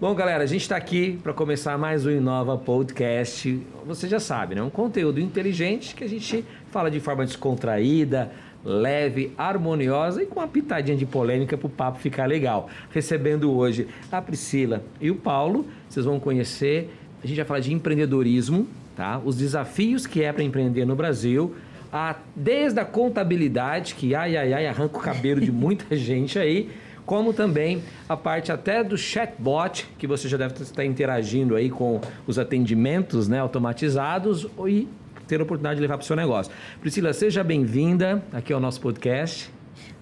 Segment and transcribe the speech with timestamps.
[0.00, 3.60] Bom, galera, a gente está aqui para começar mais um Inova Podcast.
[3.84, 4.62] Você já sabe, né?
[4.62, 8.30] Um conteúdo inteligente que a gente fala de forma descontraída,
[8.64, 12.70] leve, harmoniosa e com uma pitadinha de polêmica para o papo ficar legal.
[12.92, 16.94] Recebendo hoje a Priscila e o Paulo, vocês vão conhecer.
[17.20, 19.20] A gente vai falar de empreendedorismo, tá?
[19.24, 21.56] Os desafios que é para empreender no Brasil.
[21.92, 26.70] A, desde a contabilidade, que ai, ai, ai, arranca o cabelo de muita gente aí
[27.08, 32.02] como também a parte até do chatbot, que você já deve estar interagindo aí com
[32.26, 34.86] os atendimentos né, automatizados e
[35.26, 36.52] ter a oportunidade de levar para o seu negócio.
[36.82, 39.50] Priscila, seja bem-vinda aqui ao nosso podcast.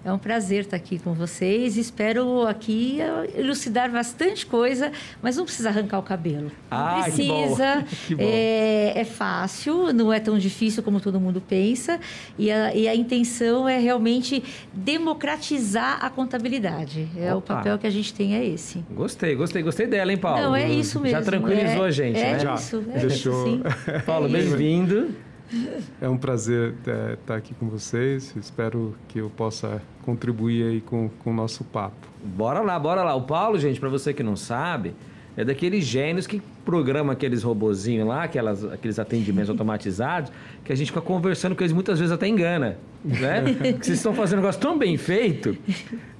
[0.07, 1.75] É um prazer estar aqui com vocês.
[1.75, 2.99] Espero aqui
[3.35, 4.89] elucidar bastante coisa,
[5.21, 6.45] mas não precisa arrancar o cabelo.
[6.45, 7.85] Não ah, precisa.
[8.07, 8.23] Que bom.
[8.23, 11.99] É, é, fácil, não é tão difícil como todo mundo pensa.
[12.39, 14.41] E a, e a intenção é realmente
[14.71, 17.09] democratizar a contabilidade.
[17.17, 17.53] É Opa.
[17.53, 18.85] o papel que a gente tem é esse.
[18.89, 20.41] Gostei, gostei, gostei dela, hein, Paulo?
[20.41, 21.19] Não, é isso mesmo.
[21.19, 22.39] Já tranquilizou é, a gente, é né?
[22.39, 22.55] Já.
[22.55, 23.47] Isso, é Deixou.
[23.47, 23.63] Isso,
[24.05, 25.26] Paulo, bem-vindo.
[26.01, 28.35] É um prazer estar é, tá aqui com vocês.
[28.35, 32.07] Espero que eu possa contribuir aí com, com o nosso papo.
[32.23, 33.15] Bora lá, bora lá.
[33.15, 34.93] O Paulo, gente, para você que não sabe,
[35.35, 40.31] é daqueles gênios que programa aqueles robozinhos lá, aquelas, aqueles atendimentos automatizados,
[40.63, 42.77] que a gente fica conversando com eles muitas vezes até engana.
[43.03, 43.41] Né?
[43.81, 45.57] vocês estão fazendo um negócio tão bem feito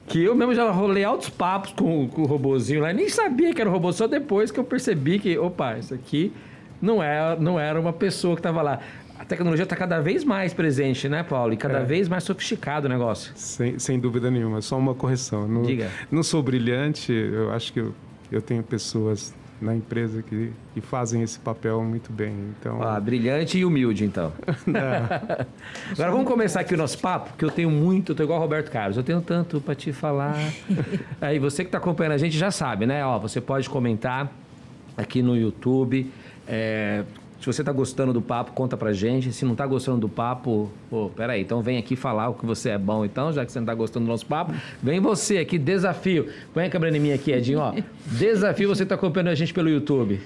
[0.07, 3.53] que eu mesmo já rolei altos papos com, com o robozinho lá e nem sabia
[3.53, 6.31] que era um robô, só depois que eu percebi que, opa, isso aqui
[6.81, 8.79] não, é, não era uma pessoa que estava lá
[9.19, 11.53] a tecnologia está cada vez mais presente, né, Paulo?
[11.53, 11.83] E cada é.
[11.83, 13.31] vez mais sofisticado o negócio.
[13.35, 14.61] Sem, sem dúvida nenhuma.
[14.61, 15.47] Só uma correção.
[15.47, 15.89] No, Diga.
[16.11, 17.93] Não sou brilhante, eu acho que eu,
[18.31, 22.33] eu tenho pessoas na empresa que, que fazem esse papel muito bem.
[22.59, 22.81] Então...
[22.81, 24.31] Ah, brilhante e humilde, então.
[25.91, 28.41] Agora vamos começar aqui o nosso papo, que eu tenho muito, eu tô igual o
[28.41, 30.35] Roberto Carlos, eu tenho tanto para te falar.
[31.19, 33.03] Aí você que está acompanhando a gente já sabe, né?
[33.05, 34.31] Ó, você pode comentar
[34.95, 36.11] aqui no YouTube.
[36.47, 37.03] É,
[37.39, 39.31] se você está gostando do papo, conta pra gente.
[39.31, 42.71] Se não está gostando do papo, pô, peraí, então vem aqui falar o que você
[42.71, 44.53] é bom, então, já que você não está gostando do nosso papo.
[44.81, 46.27] Vem você aqui, desafio.
[46.53, 47.73] Põe a câmera em mim aqui, Edinho, ó.
[48.05, 50.19] Desafio, você está acompanhando a gente pelo YouTube.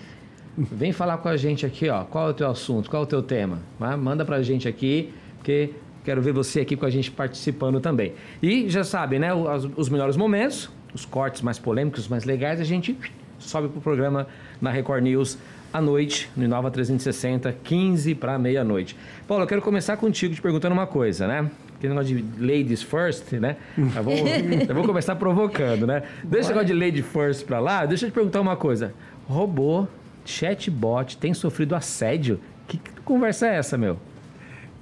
[0.58, 2.04] Vem falar com a gente aqui, ó.
[2.06, 2.90] Qual é o teu assunto?
[2.90, 3.60] Qual é o teu tema?
[3.80, 5.72] Manda pra gente aqui, porque
[6.04, 8.14] quero ver você aqui com a gente participando também.
[8.42, 9.34] E já sabe, né?
[9.34, 12.98] Os, os melhores momentos, os cortes mais polêmicos, mais legais, a gente
[13.38, 14.28] sobe pro programa
[14.62, 15.38] na Record News
[15.74, 18.96] à noite, no Inova 360, 15 para meia-noite.
[19.28, 21.50] Paulo, eu quero começar contigo te perguntando uma coisa, né?
[21.76, 23.56] Aquele negócio de ladies first, né?
[23.78, 26.04] Eu vou, eu vou começar provocando, né?
[26.24, 28.94] Deixa o negócio de lady first para lá, deixa eu te perguntar uma coisa.
[29.28, 29.88] Robô,
[30.26, 32.40] chatbot, tem sofrido assédio?
[32.68, 33.98] Que, que conversa é essa, meu?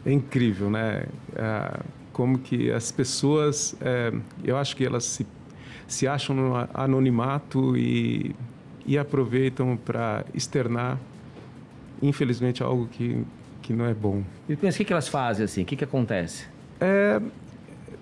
[0.06, 1.04] É incrível, né?
[1.36, 1.80] É,
[2.12, 4.12] como que as pessoas, é,
[4.44, 5.26] eu acho que elas se,
[5.88, 8.36] se acham no anonimato e
[8.90, 10.98] e aproveitam para externar,
[12.02, 13.24] infelizmente, algo que,
[13.62, 14.24] que não é bom.
[14.50, 15.62] E pensa, o que, que elas fazem assim?
[15.62, 16.48] O que, que acontece?
[16.82, 17.22] É,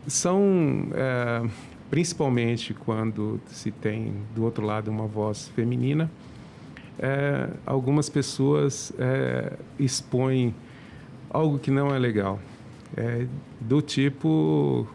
[0.07, 1.45] são, é,
[1.89, 6.09] principalmente quando se tem do outro lado uma voz feminina,
[6.97, 10.55] é, algumas pessoas é, expõem
[11.29, 12.39] algo que não é legal.
[12.95, 13.27] É,
[13.59, 14.87] do tipo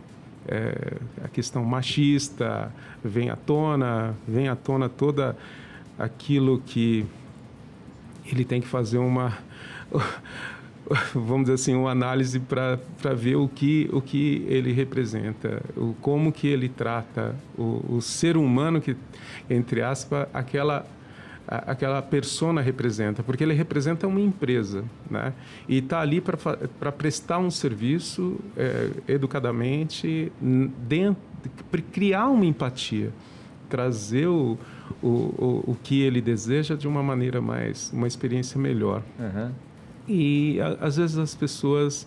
[0.49, 2.73] é, a questão machista
[3.05, 5.37] vem à tona, vem à tona toda
[5.99, 7.05] aquilo que
[8.27, 9.39] ele tem que fazer uma
[11.15, 12.79] vamos dizer assim uma análise para
[13.15, 18.37] ver o que o que ele representa o como que ele trata o, o ser
[18.37, 18.97] humano que
[19.49, 20.87] entre aspas aquela
[21.47, 25.33] aquela persona representa porque ele representa uma empresa né?
[25.69, 31.23] E está ali para prestar um serviço é, educadamente dentro
[31.93, 33.13] criar uma empatia
[33.73, 34.59] trazer o,
[35.03, 39.03] o, o, o que ele deseja de uma maneira mais, uma experiência melhor.
[39.19, 39.51] Uhum.
[40.07, 42.07] E a, às vezes as pessoas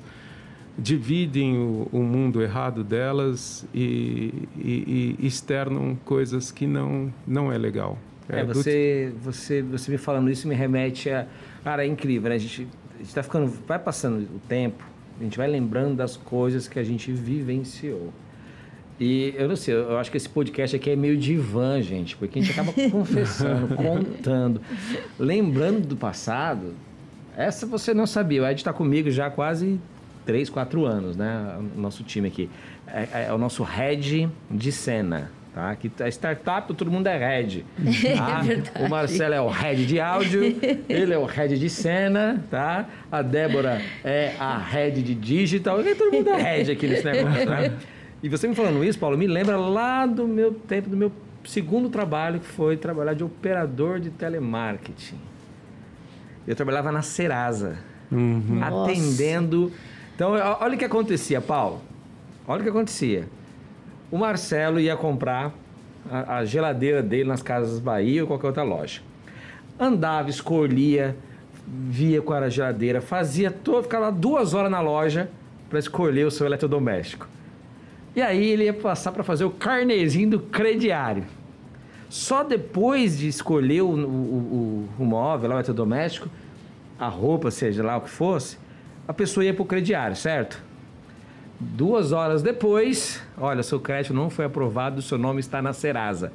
[0.78, 7.58] dividem o, o mundo errado delas e, e, e, externam coisas que não, não é
[7.58, 7.98] legal.
[8.30, 9.24] É, é você, do...
[9.24, 11.26] você, você me falando isso me remete a...
[11.64, 12.36] Cara, é incrível, né?
[12.36, 12.68] A gente
[13.02, 13.52] está ficando...
[13.66, 14.84] Vai passando o tempo,
[15.20, 18.14] a gente vai lembrando das coisas que a gente vivenciou.
[19.00, 22.40] E eu não sei, eu acho que esse podcast aqui é meio divã, gente, porque
[22.40, 24.62] a gente acaba confessando, contando,
[25.20, 26.74] lembrando do passado.
[27.36, 28.42] Essa você não sabia.
[28.42, 29.80] O Ed está comigo já há quase
[30.26, 31.58] 3, 4 anos, né?
[31.76, 32.50] O nosso time aqui.
[32.88, 35.30] É, é, é o nosso head de cena.
[35.54, 35.72] Tá?
[35.72, 37.66] Aqui a startup, todo mundo é head.
[38.16, 38.42] Tá?
[38.82, 40.42] É o Marcelo é o head de áudio,
[40.88, 42.86] ele é o head de cena, tá?
[43.10, 47.50] A Débora é a head de digital, e todo mundo é head aqui nesse negócio,
[47.50, 47.74] né?
[48.26, 51.12] E você me falando isso, Paulo, me lembra lá do meu tempo, do meu
[51.44, 55.20] segundo trabalho que foi trabalhar de operador de telemarketing.
[56.48, 57.78] Eu trabalhava na Serasa,
[58.12, 58.62] Uhum.
[58.64, 59.72] atendendo.
[60.16, 61.82] Então, olha o que acontecia, Paulo.
[62.48, 63.28] Olha o que acontecia.
[64.10, 65.54] O Marcelo ia comprar
[66.10, 69.02] a, a geladeira dele nas Casas Bahia ou qualquer outra loja.
[69.80, 71.16] Andava, escolhia,
[71.68, 75.30] via qual era a geladeira, fazia todo, ficava lá duas horas na loja
[75.70, 77.28] para escolher o seu eletrodoméstico.
[78.16, 81.26] E aí ele ia passar para fazer o carnezinho do crediário.
[82.10, 86.30] Só depois de escolher o, o, o, o móvel, lá, o eletrodoméstico,
[86.98, 88.58] a roupa, seja lá o que fosse,
[89.08, 90.64] a pessoa ia para o crediário, certo?
[91.60, 96.32] Duas horas depois, olha, seu crédito não foi aprovado, seu nome está na Serasa.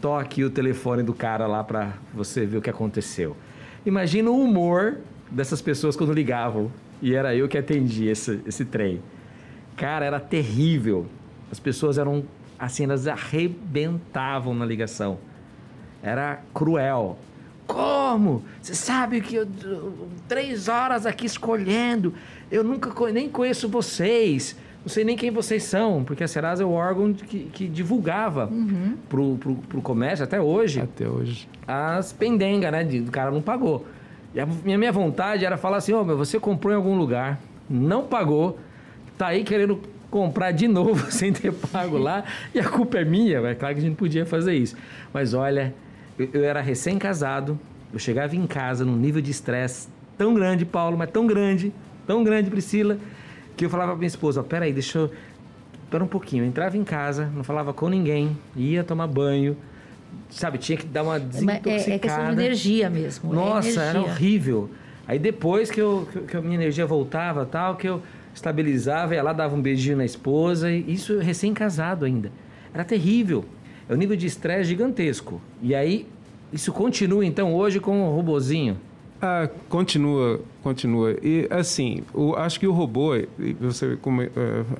[0.00, 3.36] Toque o telefone do cara lá para você ver o que aconteceu.
[3.86, 4.98] Imagina o humor
[5.30, 6.70] dessas pessoas quando ligavam
[7.00, 9.00] e era eu que atendia esse, esse trem.
[9.82, 11.06] Cara, era terrível.
[11.50, 12.22] As pessoas eram
[12.58, 15.18] assim, elas arrebentavam na ligação.
[16.02, 17.18] Era cruel.
[17.66, 18.42] Como?
[18.60, 19.46] Você sabe que eu
[20.28, 22.14] três horas aqui escolhendo,
[22.50, 26.66] eu nunca nem conheço vocês, não sei nem quem vocês são, porque a Serasa é
[26.66, 28.50] o órgão que, que divulgava
[29.08, 31.48] pro, pro, pro comércio até hoje Até hoje.
[31.66, 32.84] as pendengas, né?
[32.84, 33.86] de- Do cara não pagou.
[34.34, 37.40] E a minha, minha vontade era falar assim, ô, meu, você comprou em algum lugar,
[37.70, 38.58] não pagou,
[39.22, 39.80] tá aí querendo
[40.10, 43.80] comprar de novo sem ter pago lá, e a culpa é minha, é claro que
[43.80, 44.76] a gente podia fazer isso.
[45.12, 45.72] Mas olha,
[46.18, 47.58] eu, eu era recém-casado,
[47.92, 49.86] eu chegava em casa num nível de estresse
[50.18, 51.72] tão grande, Paulo, mas tão grande,
[52.06, 52.98] tão grande, Priscila,
[53.56, 55.10] que eu falava pra minha esposa, ó, peraí, deixa eu...
[55.84, 59.54] Espera um pouquinho, eu entrava em casa, não falava com ninguém, ia tomar banho,
[60.30, 61.70] sabe, tinha que dar uma desintoxicada.
[61.90, 63.30] É, é questão de energia mesmo.
[63.30, 64.00] é Nossa, era energia.
[64.12, 64.70] horrível.
[65.06, 68.00] Aí depois que, eu, que, eu- que a minha energia voltava tal, que eu
[68.34, 72.30] estabilizava, ia lá, dava um beijinho na esposa, isso recém-casado ainda.
[72.72, 73.44] Era terrível.
[73.88, 75.40] É um nível de estresse gigantesco.
[75.60, 76.06] E aí,
[76.52, 78.78] isso continua então hoje com o robozinho.
[79.20, 81.16] Ah, continua, continua.
[81.22, 83.12] E assim, o- acho que o robô,
[83.60, 84.30] você como, eh,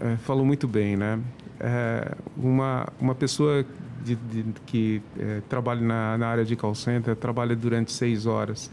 [0.00, 1.18] eh, falou muito bem, né?
[1.60, 3.64] É, uma, uma pessoa
[4.04, 8.68] de, de- que eh, trabalha na, na área de call center trabalha durante seis horas.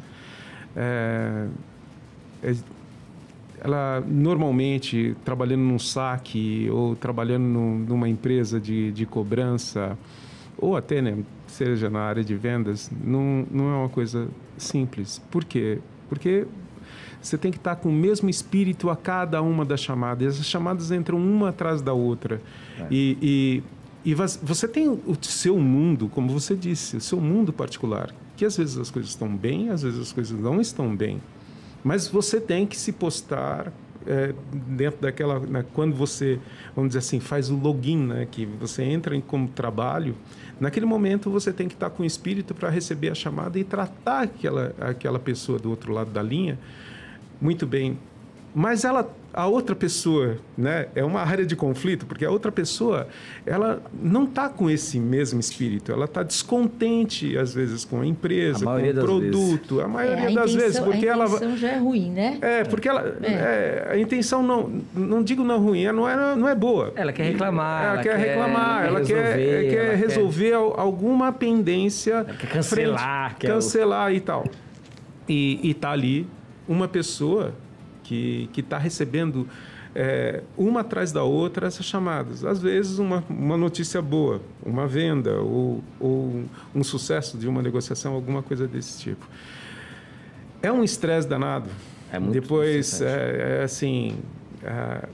[3.59, 9.97] É, é- ela normalmente trabalhando num saque ou trabalhando num- numa empresa de, de cobrança
[10.57, 11.17] ou até né,
[11.47, 14.27] seja na área de vendas não, não é uma coisa
[14.57, 15.21] simples.
[15.31, 15.79] Por quê?
[16.09, 16.45] Porque
[17.21, 20.37] você tem que estar com o mesmo espírito a cada uma das chamadas.
[20.37, 22.41] E as chamadas entram uma atrás da outra.
[22.89, 23.63] E, e,
[24.11, 28.45] e vas- você tem o seu mundo como você disse o seu mundo particular que
[28.45, 31.19] às vezes as coisas estão bem às vezes as coisas não estão bem
[31.83, 33.71] mas você tem que se postar
[34.07, 36.39] é, dentro daquela né, quando você
[36.75, 40.15] vamos dizer assim faz o login né que você entra em como trabalho
[40.59, 44.23] naquele momento você tem que estar com o espírito para receber a chamada e tratar
[44.23, 46.57] aquela aquela pessoa do outro lado da linha
[47.41, 47.97] muito bem.
[48.53, 53.07] Mas ela a outra pessoa né é uma área de conflito porque a outra pessoa
[53.45, 58.67] ela não está com esse mesmo espírito ela está descontente às vezes com a empresa
[58.69, 61.57] A com o produto a É, maioria a das vezes intenção- porque a ela intenção
[61.57, 62.37] já é ruim, né?
[62.41, 63.27] é, porque ela, É.
[63.31, 66.91] é, a intenção não, não digo não ruim, ela não é, não é boa.
[66.95, 70.79] Ela quer reclamar, Ela, ela quer, reclamar, ela quer, resolver, quer ela quer- resolver al-
[70.79, 72.25] alguma pendência.
[72.39, 74.45] quer cancelar, frente- quer o- cancelar e tal.
[75.27, 76.25] E, e tá ali
[76.67, 77.53] uma pessoa
[78.15, 79.47] que está recebendo
[79.95, 82.45] é, uma atrás da outra essas chamadas.
[82.45, 88.13] Às vezes uma, uma notícia boa, uma venda ou, ou um sucesso de uma negociação,
[88.13, 89.27] alguma coisa desse tipo.
[90.61, 91.69] É um estresse danado.
[92.11, 94.17] É muito Depois, é, é assim.
[94.63, 95.07] é,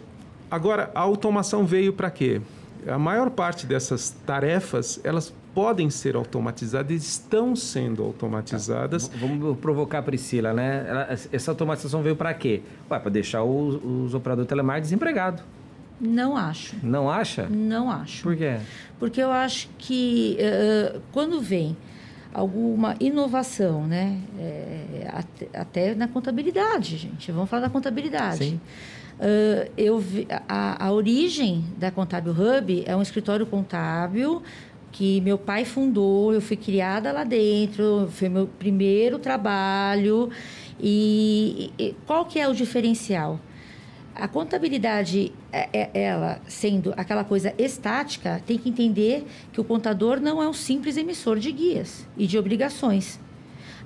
[0.49, 2.41] agora, a automação veio para quê?
[2.87, 9.07] A maior parte dessas tarefas, elas podem ser automatizadas, estão sendo automatizadas.
[9.07, 10.85] V- Vamos provocar a Priscila, né?
[10.87, 12.61] Ela- essa automatização veio para quê?
[12.91, 15.43] Ué, para deixar os, os operadores telemarketing desempregados.
[15.99, 16.75] Não acho.
[16.83, 17.47] Não acha?
[17.49, 18.21] Não acho.
[18.23, 18.57] Por quê?
[18.99, 21.75] Porque eu acho que eh, quando vem
[22.33, 24.19] alguma inovação, né?
[24.37, 27.31] eh, até, até na contabilidade, gente.
[27.31, 28.39] Vamos falar da contabilidade.
[28.43, 28.59] Sim.
[29.19, 34.41] Eh, eu vi, a, a origem da Contábil Hub é um escritório contábil
[34.91, 40.29] que meu pai fundou, eu fui criada lá dentro, foi meu primeiro trabalho.
[40.79, 43.39] E, e qual que é o diferencial?
[44.13, 50.21] A contabilidade, é- é- ela sendo aquela coisa estática, tem que entender que o contador
[50.21, 53.19] não é um simples emissor de guias e de obrigações.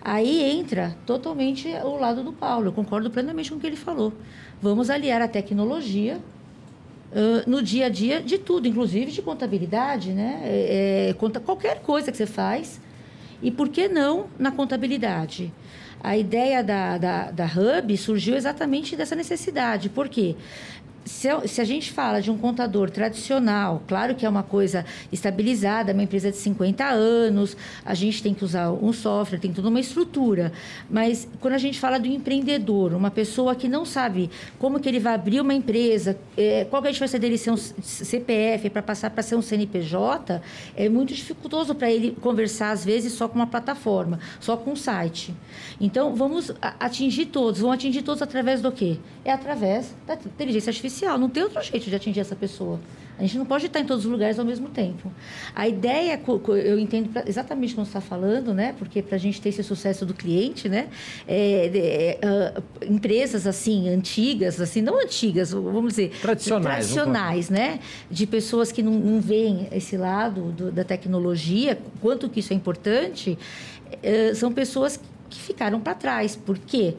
[0.02, 2.68] Aí entra totalmente o lado do Paulo.
[2.68, 4.14] Eu concordo plenamente com o que ele falou.
[4.62, 6.20] Vamos aliar a tecnologia
[7.12, 10.42] uh, no dia a dia de tudo, inclusive de contabilidade, né?
[10.44, 12.80] É, é, conta qualquer coisa que você faz.
[13.42, 15.52] E por que não na contabilidade?
[16.02, 19.90] A ideia da, da, da Hub surgiu exatamente dessa necessidade.
[19.90, 20.36] Por quê?
[21.06, 25.94] Se, se, a gente fala de um contador tradicional, claro que é uma coisa estabilizada,
[25.94, 29.80] uma empresa de 50 anos, a gente tem que usar um software, tem toda uma
[29.80, 30.52] estrutura.
[30.90, 34.30] Mas quando a gente fala do empreendedor, uma pessoa que não sabe
[34.60, 37.52] como que ele vai abrir uma empresa, é, qual que é a diferença dele ser
[37.52, 40.42] um CPF para passar para ser um CNPJ,
[40.76, 44.76] é muito dificultoso para ele conversar, às vezes, só com uma plataforma, só com um
[44.76, 45.34] site.
[45.80, 47.62] Então, vamos atingir todos.
[47.62, 48.98] Vão atingir todos através do quê?
[49.26, 51.18] É através da inteligência artificial artificial.
[51.18, 52.80] Não tem outro jeito de atingir essa pessoa.
[53.18, 55.12] A gente não pode estar em todos os lugares ao mesmo tempo.
[55.54, 56.20] A ideia,
[56.64, 58.74] eu entendo exatamente como você está falando, né?
[58.80, 60.88] Porque para a gente ter esse sucesso do cliente, né?
[61.28, 67.80] É, é, uh, empresas assim antigas, assim não antigas, vamos dizer tradicionais, tradicionais, né?
[68.10, 72.56] De pessoas que não, não veem esse lado do, da tecnologia, quanto que isso é
[72.56, 73.38] importante,
[73.86, 74.98] uh, são pessoas
[75.30, 76.38] que ficaram para trás.
[76.38, 76.96] Por quê?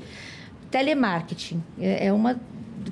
[0.70, 2.38] Telemarketing é, é uma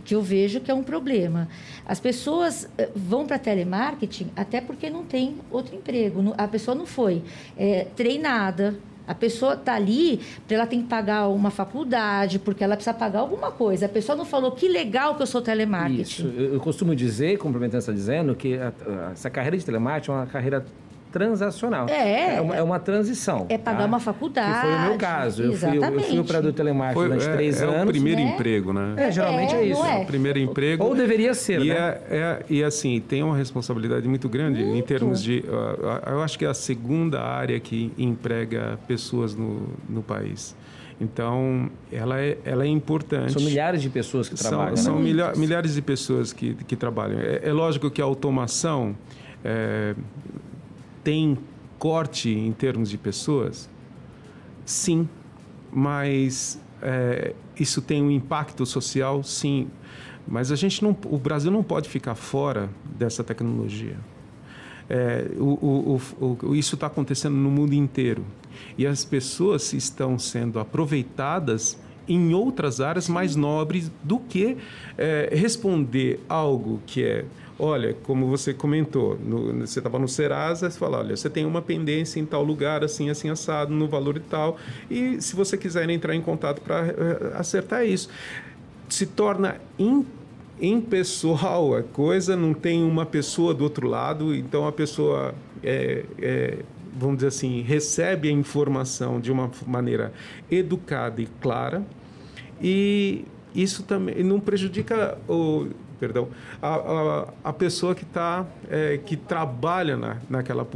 [0.04, 1.48] que eu vejo que é um problema.
[1.86, 6.34] As pessoas eh, vão para telemarketing até porque não tem outro emprego.
[6.36, 7.22] A pessoa não foi
[7.56, 8.76] é, treinada.
[9.06, 13.50] A pessoa está ali, ela tem que pagar uma faculdade, porque ela precisa pagar alguma
[13.50, 13.86] coisa.
[13.86, 16.02] A pessoa não falou que legal que eu sou telemarketing.
[16.02, 16.26] Isso.
[16.26, 20.26] Eu costumo dizer, complementando essa dizendo, que a, a, essa carreira de telemarketing é uma
[20.26, 20.66] carreira
[21.12, 21.88] transacional.
[21.88, 22.36] É.
[22.36, 23.46] É uma, é uma transição.
[23.48, 23.86] É pagar tá?
[23.86, 24.54] uma faculdade.
[24.54, 25.42] Que foi o meu caso.
[25.42, 27.76] Eu fui, eu fui operador telemarketing durante é, três é anos.
[27.76, 28.32] É o primeiro né?
[28.32, 28.94] emprego, né?
[28.96, 29.84] É, geralmente é, é isso.
[29.84, 29.98] É.
[29.98, 30.84] o primeiro emprego.
[30.84, 31.74] Ou deveria ser, e né?
[31.74, 34.78] É, é, e assim, tem uma responsabilidade muito grande muito.
[34.78, 35.44] em termos de...
[35.48, 40.56] Uh, eu acho que é a segunda área que emprega pessoas no, no país.
[41.00, 43.32] Então, ela é, ela é importante.
[43.32, 44.76] São milhares de pessoas que trabalham.
[44.76, 47.20] São, são milha, milhares de pessoas que, que trabalham.
[47.20, 48.96] É, é lógico que a automação
[49.44, 49.94] é,
[51.08, 51.38] tem
[51.78, 53.66] corte em termos de pessoas?
[54.66, 55.08] Sim,
[55.72, 59.24] mas é, isso tem um impacto social?
[59.24, 59.70] Sim,
[60.26, 63.96] mas a gente não, o Brasil não pode ficar fora dessa tecnologia.
[64.86, 68.22] É, o, o, o, isso está acontecendo no mundo inteiro
[68.76, 74.58] e as pessoas estão sendo aproveitadas em outras áreas mais nobres do que
[74.98, 77.24] é, responder algo que é
[77.58, 81.60] olha, como você comentou, no, você estava no Serasa, você fala, olha, você tem uma
[81.60, 84.56] pendência em tal lugar, assim, assim, assado, no valor e tal,
[84.88, 88.08] e se você quiser entrar em contato para uh, eh, acertar isso,
[88.88, 89.60] se torna
[90.60, 96.58] impessoal a coisa, não tem uma pessoa do outro lado, então a pessoa é, é
[96.96, 100.12] vamos dizer assim, recebe a informação de uma maneira
[100.50, 101.84] educada e clara,
[102.60, 103.24] e
[103.54, 106.28] isso também não prejudica o perdão,
[106.62, 110.66] a, a, a pessoa que está é, que trabalha na, naquela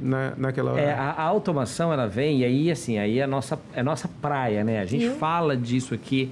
[0.00, 3.82] na, naquela é, a, a, automação ela vem e aí assim aí é nossa é
[3.82, 6.30] nossa praia né a gente fala disso aqui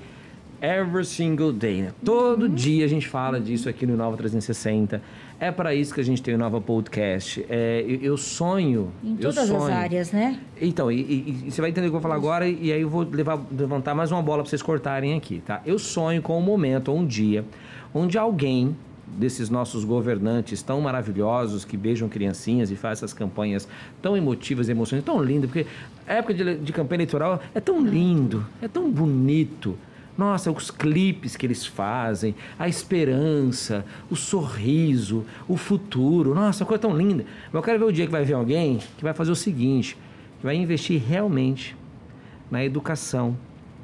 [0.61, 1.93] every single day né?
[2.05, 2.55] todo uhum.
[2.55, 5.01] dia a gente fala disso aqui no Nova 360
[5.39, 7.45] é para isso que a gente tem o Nova Podcast.
[7.51, 8.91] É, eu, eu, sonho.
[9.05, 9.65] Em todas sonho.
[9.65, 10.41] as áreas, né?
[10.61, 12.73] Então, e, e, e, você vai entender o que eu vou falar agora, e, e
[12.73, 15.61] aí eu vou levar, levantar mais uma bola para vocês cortarem aqui, tá?
[15.67, 17.45] Eu sonho com um momento, um dia,
[17.95, 18.77] onde alguém
[19.07, 23.69] desses nossos governantes tão maravilhosos que beijam criancinhas e faz essas campanhas
[24.03, 25.67] tão emotivas, emocionantes, tão lindo, porque
[26.07, 29.79] a época de, de campanha eleitoral é tão lindo, é tão bonito.
[30.17, 36.35] Nossa, os clipes que eles fazem, a esperança, o sorriso, o futuro.
[36.35, 37.25] Nossa, coisa tão linda.
[37.47, 39.97] Mas eu quero ver o dia que vai ver alguém que vai fazer o seguinte:
[40.41, 41.77] que vai investir realmente
[42.51, 43.37] na educação,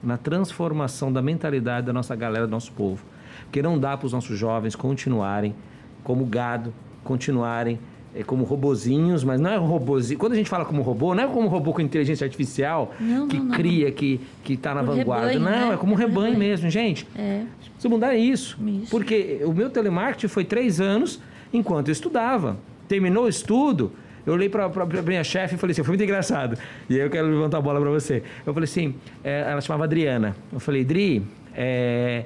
[0.02, 3.04] na transformação da mentalidade da nossa galera, do nosso povo.
[3.52, 5.54] Porque não dá para os nossos jovens continuarem
[6.02, 6.72] como gado,
[7.04, 7.78] continuarem
[8.14, 10.18] é, como robozinhos, mas não é robozinho.
[10.18, 13.36] Quando a gente fala como robô, não é como robô com inteligência artificial não, que
[13.36, 13.54] não, não.
[13.54, 15.32] cria, que que está na vanguarda.
[15.32, 15.74] Rebanho, não, né?
[15.74, 17.06] é como um rebanho, rebanho, mesmo, gente.
[17.14, 17.42] É.
[17.74, 18.90] Precisa mudar isso, isso.
[18.90, 21.20] Porque o meu telemarketing foi três anos
[21.52, 22.56] enquanto eu estudava.
[22.88, 23.92] Terminou o estudo,
[24.24, 26.56] eu olhei para a minha chefe e falei assim, foi muito engraçado.
[26.88, 28.22] E aí eu quero levantar a bola para você.
[28.46, 30.34] Eu falei assim, é, ela chamava Adriana.
[30.50, 31.22] Eu falei, Dri,
[31.54, 32.24] é,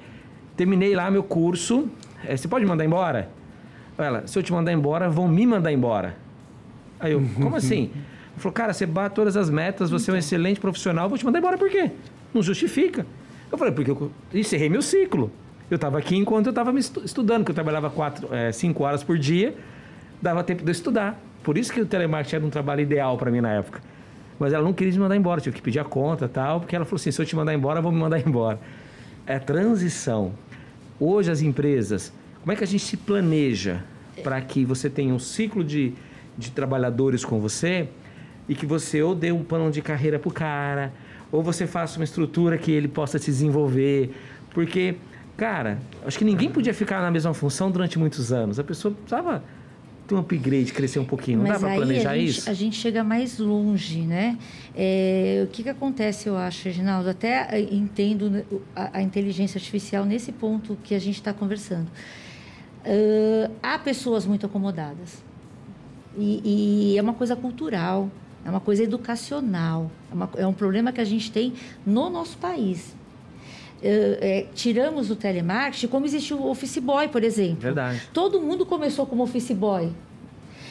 [0.57, 1.89] terminei lá meu curso,
[2.25, 3.29] é, você pode mandar embora?
[3.99, 6.17] Ela, se eu te mandar embora, vão me mandar embora.
[6.99, 7.91] Aí eu, como assim?
[7.93, 11.25] Ele falou, cara, você bate todas as metas, você é um excelente profissional, vou te
[11.25, 11.91] mandar embora por quê?
[12.35, 13.07] Não justifica.
[13.51, 15.31] Eu falei, porque eu encerrei meu ciclo.
[15.71, 19.03] Eu estava aqui enquanto eu estava me estudando, que eu trabalhava quatro, é, cinco horas
[19.03, 19.55] por dia,
[20.21, 21.21] dava tempo de eu estudar.
[21.43, 23.81] Por isso que o telemarketing era um trabalho ideal para mim na época.
[24.39, 26.85] Mas ela não queria me mandar embora, tive que pedir a conta tal, porque ela
[26.85, 28.61] falou assim, se eu te mandar embora, vou me mandar embora.
[29.27, 30.33] É transição.
[30.99, 33.83] Hoje as empresas, Como é que a gente se planeja
[34.23, 35.93] para que você tenha um ciclo de,
[36.38, 37.88] de trabalhadores com você
[38.49, 40.93] e que você ou dê um plano de carreira para o cara,
[41.33, 44.15] ou você faça uma estrutura que ele possa se desenvolver.
[44.55, 44.95] Porque,
[45.37, 48.61] cara, acho que ninguém podia ficar na mesma função durante muitos anos.
[48.61, 49.43] A pessoa precisava
[50.07, 51.39] ter um upgrade, crescer um pouquinho.
[51.39, 52.49] Não Mas dá para planejar a gente, isso?
[52.51, 54.39] A gente chega mais longe, né?
[54.75, 57.09] É, o que, que acontece, eu acho, Reginaldo?
[57.11, 58.45] Até eh, entendo né,
[58.75, 61.89] a, a inteligência artificial nesse ponto que a gente está conversando.
[63.63, 65.23] Ah, há pessoas muito acomodadas.
[66.17, 68.11] E, e é uma coisa cultural,
[68.45, 71.53] é uma coisa educacional, é, uma- é um problema que a gente tem
[71.85, 72.96] no nosso país.
[73.83, 77.61] Eh, tiramos o telemarketing, como existiu o office boy, por exemplo.
[77.61, 78.02] Verdade.
[78.12, 79.92] Todo mundo começou como office boy.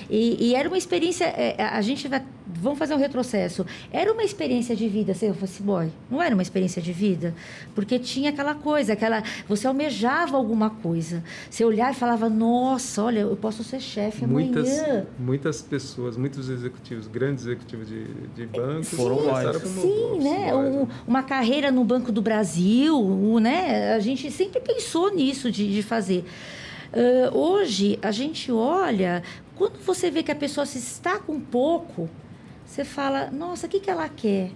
[0.10, 1.26] E, e era uma experiência.
[1.26, 2.24] é, a gente vai.
[2.48, 3.66] Vamos fazer um retrocesso.
[3.92, 5.90] Era uma experiência de vida ser office boy.
[6.10, 7.34] Não era uma experiência de vida.
[7.74, 9.24] Porque tinha aquela coisa, aquela.
[9.48, 11.24] Você almejava alguma coisa.
[11.50, 15.06] Você olhava e falava, nossa, olha, eu posso ser chefe Muitas, amanhã.
[15.20, 18.04] muitas pessoas, muitos executivos, grandes executivos de,
[18.36, 19.64] de bancos, Foram começaram boys.
[19.64, 20.52] como Sim, né?
[20.52, 23.94] boys, Um- uma carreira no Banco do Brasil, um, né?
[23.96, 26.24] A gente sempre pensou nisso de, de fazer.
[26.94, 29.22] Ah, hoje, a gente olha,
[29.56, 32.10] quando você vê que a pessoa se está com pouco,
[32.66, 34.52] você fala, nossa, o que, que ela quer?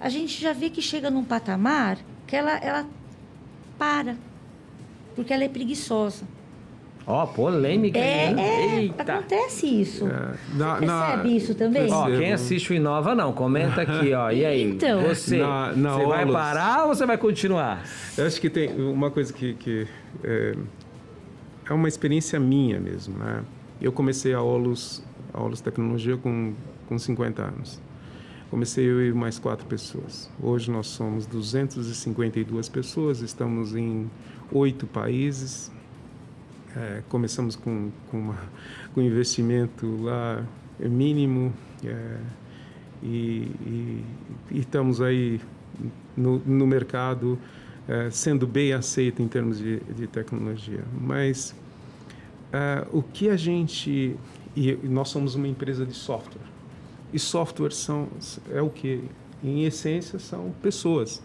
[0.00, 2.86] A gente já vê que chega num patamar que ela, ela
[3.78, 4.16] para,
[5.14, 6.24] porque ela é preguiçosa.
[7.08, 7.98] Ó, polêmica.
[8.00, 8.34] É, hein?
[8.40, 9.12] é, Eita.
[9.14, 10.08] acontece isso.
[10.08, 11.92] É, na- Você na- percebe isso também?
[11.92, 14.28] Ó, quem assiste o Inova não, comenta aqui, ó.
[14.32, 14.62] E aí?
[14.72, 15.02] Então.
[15.02, 17.84] você, Na- na você vai parar ou você vai continuar?
[18.18, 19.86] Eu acho que tem uma coisa que, que
[20.24, 20.56] é,
[21.70, 23.44] é uma experiência minha mesmo, né?
[23.80, 25.02] Eu comecei a Olus,
[25.32, 26.54] a Tecnologia com,
[26.88, 27.80] com 50 anos.
[28.50, 30.30] Comecei eu e mais quatro pessoas.
[30.40, 34.10] Hoje nós somos 252 pessoas, estamos em
[34.52, 35.70] oito países.
[36.74, 38.38] É, começamos com, com, uma,
[38.94, 40.44] com investimento lá
[40.78, 41.52] mínimo
[41.84, 42.18] é,
[43.02, 44.04] e, e-
[44.50, 45.40] e estamos aí
[46.16, 47.38] no, no mercado
[47.88, 50.82] eh, sendo bem aceito em termos de, de tecnologia.
[51.00, 51.54] Mas
[52.52, 54.16] eh, o que a gente
[54.56, 56.40] e nós somos uma empresa de software
[57.12, 58.08] e software são
[58.52, 59.02] é o que
[59.44, 61.22] em essência são pessoas.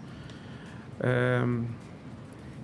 [1.00, 1.46] Eh,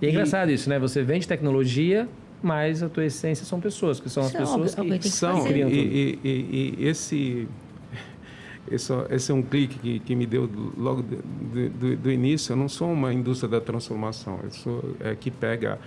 [0.00, 0.78] E é E- engraçado isso, né?
[0.78, 2.08] Você vende tecnologia,
[2.40, 5.42] mas a tua essência são pessoas, que são as é pessoas óbvio, que que são
[5.42, 5.66] fazer.
[5.66, 7.48] e, e- e- e esse
[8.70, 12.52] esse, esse é um clique que, que me deu logo do, do- do- do início.
[12.52, 14.38] Eu não sou uma indústria da transformação.
[14.44, 15.80] Eu sou é, que pega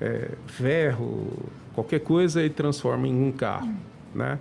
[0.00, 1.28] é, ferro,
[1.74, 3.74] qualquer coisa e transforma em um carro,
[4.14, 4.38] né?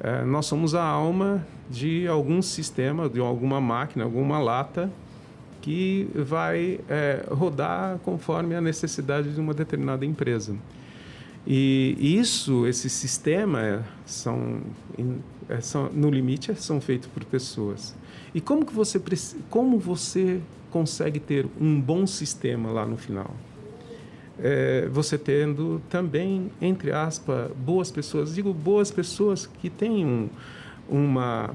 [0.00, 4.90] É, nós somos a alma de algum sistema, de alguma máquina, alguma lata
[5.60, 10.56] que vai é, rodar conforme a necessidade de uma determinada empresa.
[11.46, 14.60] E isso, esse sistema, é, são,
[15.48, 17.94] é, são no limite, é, são feitos por pessoas.
[18.34, 19.00] E como que você
[19.50, 23.34] como você consegue ter um bom sistema lá no final?
[24.40, 28.34] É, você tendo também, entre aspas, boas pessoas.
[28.34, 30.28] Digo boas pessoas que têm um,
[30.88, 31.54] uma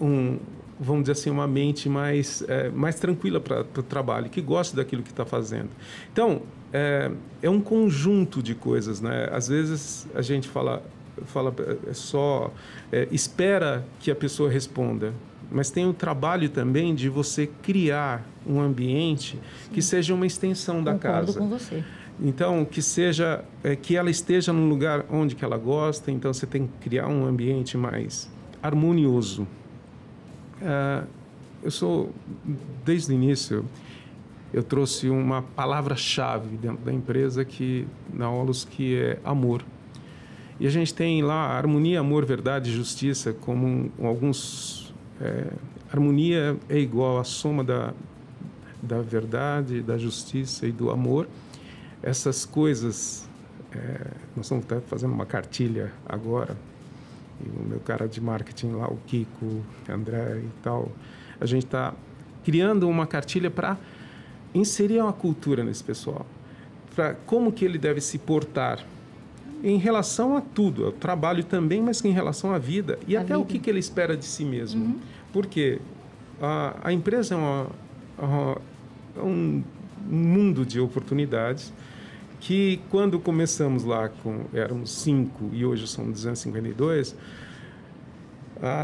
[0.00, 0.38] um,
[0.80, 5.02] vamos dizer assim, uma mente mais, eh, mais tranquila para o trabalho, que gosta daquilo
[5.02, 5.68] que está fazendo.
[6.10, 6.40] Então,
[6.72, 7.10] é,
[7.42, 9.28] é um conjunto de coisas, né?
[9.30, 10.82] Às vezes a gente fala,
[11.26, 11.54] fala
[11.86, 12.50] é só,
[12.90, 15.12] é, espera que a pessoa responda,
[15.50, 19.38] mas tem o trabalho também de você criar um ambiente
[19.72, 21.38] que seja uma extensão da Concordo casa.
[21.38, 21.84] com você.
[22.22, 26.10] Então, que seja, é, que ela esteja num lugar onde que ela gosta.
[26.10, 28.30] Então, você tem que criar um ambiente mais
[28.62, 29.46] harmonioso.
[30.62, 31.04] Ah,
[31.62, 32.10] eu sou,
[32.84, 33.64] desde o início,
[34.52, 39.62] eu trouxe uma palavra-chave dentro da empresa que na Olus que é amor.
[40.58, 44.89] E a gente tem lá harmonia, amor, verdade e justiça como um- alguns
[45.20, 45.46] é,
[45.92, 47.92] harmonia é igual à soma da
[48.82, 51.28] da verdade, da justiça e do amor.
[52.02, 53.28] Essas coisas,
[53.72, 56.56] é, nós estamos fazendo uma cartilha agora,
[57.44, 60.90] e o meu cara de marketing lá, o Kiko, André e tal,
[61.40, 61.94] a gente está
[62.44, 63.76] criando uma cartilha para
[64.54, 66.26] inserir uma cultura nesse pessoal,
[66.94, 68.84] para como que ele deve se portar
[69.62, 73.36] em relação a tudo, ao trabalho também, mas em relação à vida e A até
[73.36, 73.52] o vida.
[73.52, 74.98] que, que ele espera de si mesmo.
[75.32, 75.78] Porque
[76.40, 77.66] a, a empresa é uma,
[78.18, 78.58] uma-
[79.16, 79.62] é um
[80.08, 81.72] mundo de oportunidades
[82.40, 87.14] que quando começamos lá com éramos cinco e hoje são 252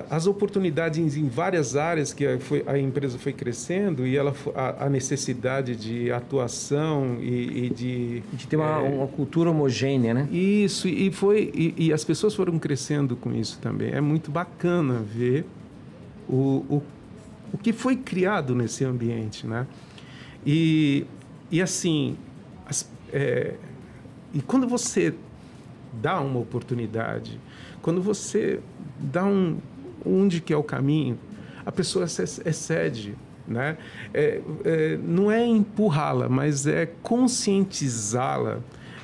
[0.09, 2.25] as oportunidades em várias áreas que
[2.67, 8.21] a empresa foi crescendo e ela, a, a necessidade de atuação e, e de...
[8.33, 10.29] De ter uma, é, uma, cultura homogênea, né?
[10.33, 13.91] Isso, e, foi, e, e, as pessoas foram crescendo com isso também.
[13.93, 15.45] É muito bacana ver
[16.27, 16.83] o, o,
[17.53, 19.67] o que foi criado nesse ambiente, né?
[20.45, 21.05] E,
[21.51, 22.17] e assim,
[22.67, 23.55] as, é,
[24.33, 25.15] e quando você
[25.93, 27.39] dá uma oportunidade,
[27.87, 28.59] quando você
[28.99, 29.59] dá um
[30.05, 31.17] onde que é o caminho,
[31.65, 33.15] a pessoa excede,
[33.47, 33.79] né?
[34.13, 38.59] É, é, não é empurrá-la, mas é conscientizá-la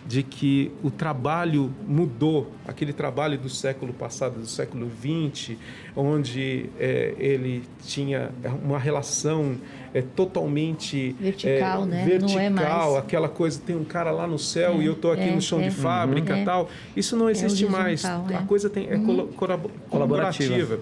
[0.05, 5.57] de que o trabalho mudou, aquele trabalho do século passado, do século XX,
[5.95, 8.31] onde é, ele tinha
[8.65, 9.57] uma relação
[9.95, 12.05] é totalmente vertical, é, né?
[12.05, 12.97] Vertical, não é mais...
[12.97, 15.41] aquela coisa tem um cara lá no céu é, e eu estou aqui é, no
[15.41, 15.71] chão de é.
[15.71, 16.45] fábrica, uhum.
[16.45, 16.71] tal.
[16.97, 18.05] Isso não existe mais.
[18.05, 19.29] A coisa tem é uhum.
[19.89, 20.79] colaborativa.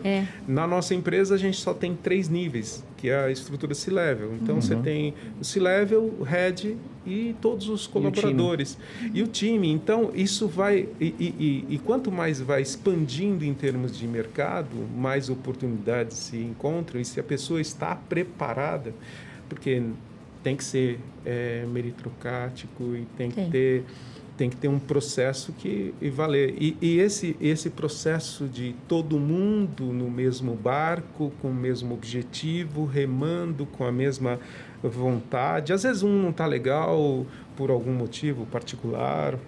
[0.47, 4.35] Na nossa empresa a gente só tem três níveis, que é a estrutura C-level.
[4.41, 4.61] Então uhum.
[4.61, 9.19] você tem o C-level, o head e todos os colaboradores e o time.
[9.19, 9.73] E o time.
[9.73, 14.69] Então isso vai e, e, e quanto mais vai expandindo em termos de mercado,
[15.01, 18.95] mais oportunidades se encontram e se a pessoa está preparada
[19.49, 19.83] porque
[20.43, 23.85] tem que ser é, meritocrático e tem, que ter
[24.37, 26.55] tem que ter um processo que e valer.
[26.59, 32.87] E, e, esse esse processo de todo mundo no mesmo barco com o mesmo objetivo
[32.87, 34.41] remando com a mesma
[34.83, 35.75] vontade.
[35.75, 39.39] Às vezes um não está legal por algum motivo particular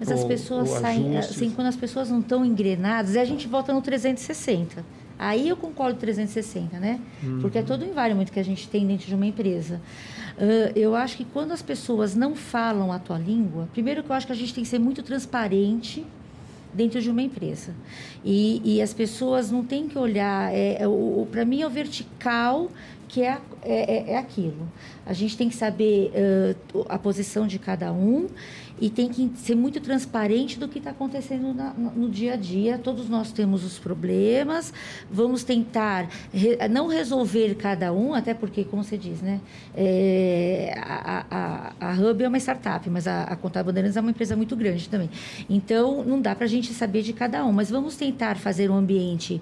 [0.00, 3.72] mas ou, as pessoas saem assim quando as pessoas não estão engrenadas a gente volta
[3.72, 4.82] no 360
[5.20, 6.98] Aí eu concordo 360, né?
[7.22, 7.40] Uhum.
[7.42, 9.78] Porque é todo o environment que a gente tem dentro de uma empresa.
[10.38, 14.16] Uh, eu acho que quando as pessoas não falam a tua língua, primeiro que eu
[14.16, 16.06] acho que a gente tem que ser muito transparente
[16.72, 17.74] dentro de uma empresa.
[18.24, 20.54] E, e as pessoas não têm que olhar.
[20.54, 22.70] É, é o, Para mim, é o vertical
[23.06, 24.66] que é, é, é, é aquilo.
[25.04, 26.12] A gente tem que saber
[26.74, 28.26] uh, a posição de cada um
[28.80, 32.78] e tem que ser muito transparente do que está acontecendo na, no dia a dia.
[32.78, 34.72] Todos nós temos os problemas,
[35.10, 39.40] vamos tentar re, não resolver cada um, até porque, como você diz, né,
[39.74, 44.10] é, a, a, a Hub é uma startup, mas a, a Contábil Bandeirantes é uma
[44.10, 45.10] empresa muito grande também.
[45.48, 48.76] Então, não dá para a gente saber de cada um, mas vamos tentar fazer um
[48.76, 49.40] ambiente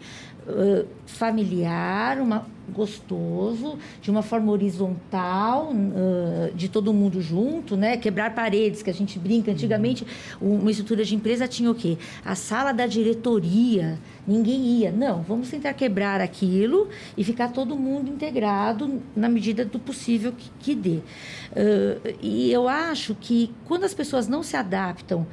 [1.07, 7.97] familiar, uma, gostoso, de uma forma horizontal, uh, de todo mundo junto, né?
[7.97, 9.51] Quebrar paredes, que a gente brinca.
[9.51, 10.07] Antigamente,
[10.41, 11.97] uma estrutura de empresa tinha o quê?
[12.25, 14.93] A sala da diretoria, ninguém ia.
[14.93, 20.51] Não, vamos tentar quebrar aquilo e ficar todo mundo integrado na medida do possível que,
[20.61, 20.99] que dê.
[21.53, 25.27] Uh, e eu acho que quando as pessoas não se adaptam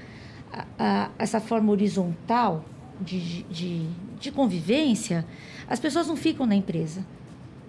[0.52, 2.64] a, a essa forma horizontal
[3.02, 3.88] de, de,
[4.20, 5.26] de convivência,
[5.68, 7.06] as pessoas não ficam na empresa.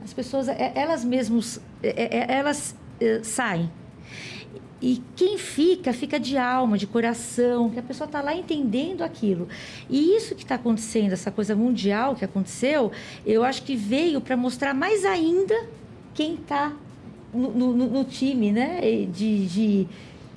[0.04, 2.74] As pessoas, é, elas mesmas, é, é, elas
[3.22, 3.70] saem.
[4.80, 9.48] E quem fica, fica de alma, de coração, que a pessoa está lá entendendo aquilo.
[9.88, 12.92] E isso que está acontecendo, essa coisa mundial que aconteceu,
[13.24, 15.54] eu acho que veio para mostrar mais ainda
[16.14, 16.72] quem está
[17.32, 18.80] no, no, no, time, né?
[19.12, 19.88] De, de,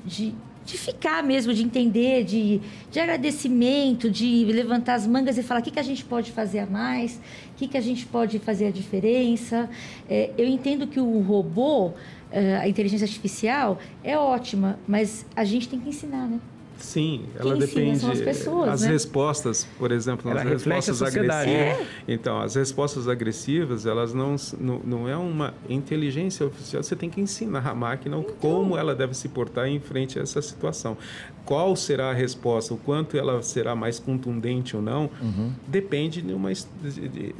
[0.05, 0.35] de,
[0.69, 5.63] de ficar mesmo, de entender, de, de agradecimento, de levantar as mangas e falar o
[5.63, 8.67] que, que a gente pode fazer a mais, o que, que a gente pode fazer
[8.67, 9.69] a diferença.
[10.07, 11.93] É, eu entendo que o robô,
[12.31, 16.39] é, a inteligência artificial, é ótima, mas a gente tem que ensinar, né?
[16.79, 18.05] Sim, ela Quem depende.
[18.05, 18.87] As, pessoas, as né?
[18.89, 21.47] respostas, por exemplo, ela as respostas agressivas.
[21.47, 21.85] É?
[22.07, 26.81] Então, as respostas agressivas, elas não, não, não é uma inteligência oficial.
[26.81, 28.35] Você tem que ensinar a máquina então...
[28.39, 30.97] como ela deve se portar em frente a essa situação.
[31.45, 35.51] Qual será a resposta, o quanto ela será mais contundente ou não, uhum.
[35.67, 37.35] depende de uma, de, de,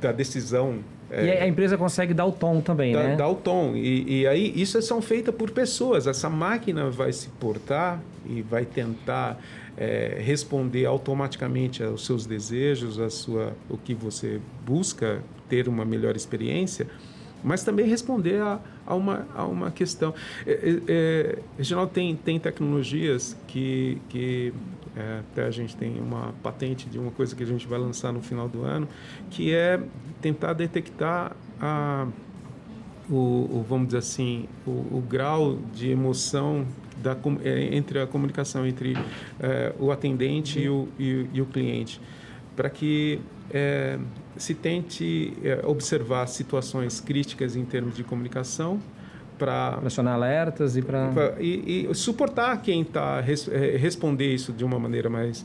[0.00, 3.16] da decisão é, e a empresa consegue dar o tom também, dá, né?
[3.16, 3.74] Dá o tom.
[3.74, 6.06] E, e, aí, isso são feitas por pessoas.
[6.06, 9.40] Essa máquina vai se portar e vai tentar
[9.76, 16.14] é, responder automaticamente aos seus desejos, a sua, o que você busca ter uma melhor
[16.14, 16.86] experiência,
[17.42, 20.14] mas também responder a, a, uma, a uma questão.
[20.46, 24.52] É, é, é Reginaldo, tem, tem tecnologias que, que
[24.96, 28.12] é, até a gente tem uma patente de uma coisa que a gente vai lançar
[28.12, 28.88] no final do ano,
[29.30, 29.80] que é
[30.20, 32.06] tentar detectar a,
[33.08, 36.66] o, o vamos dizer assim, o, o, grau de emoção
[37.02, 38.96] da, é, entre a comunicação entre
[39.40, 42.00] é, o atendente e o, e, e o cliente,
[42.54, 43.98] para que é,
[44.36, 45.32] se tente
[45.64, 48.80] observar situações críticas em termos de comunicação
[49.36, 53.46] para acionar alertas e para e, e, suportar quem está res,
[53.78, 55.44] responder isso de uma maneira mais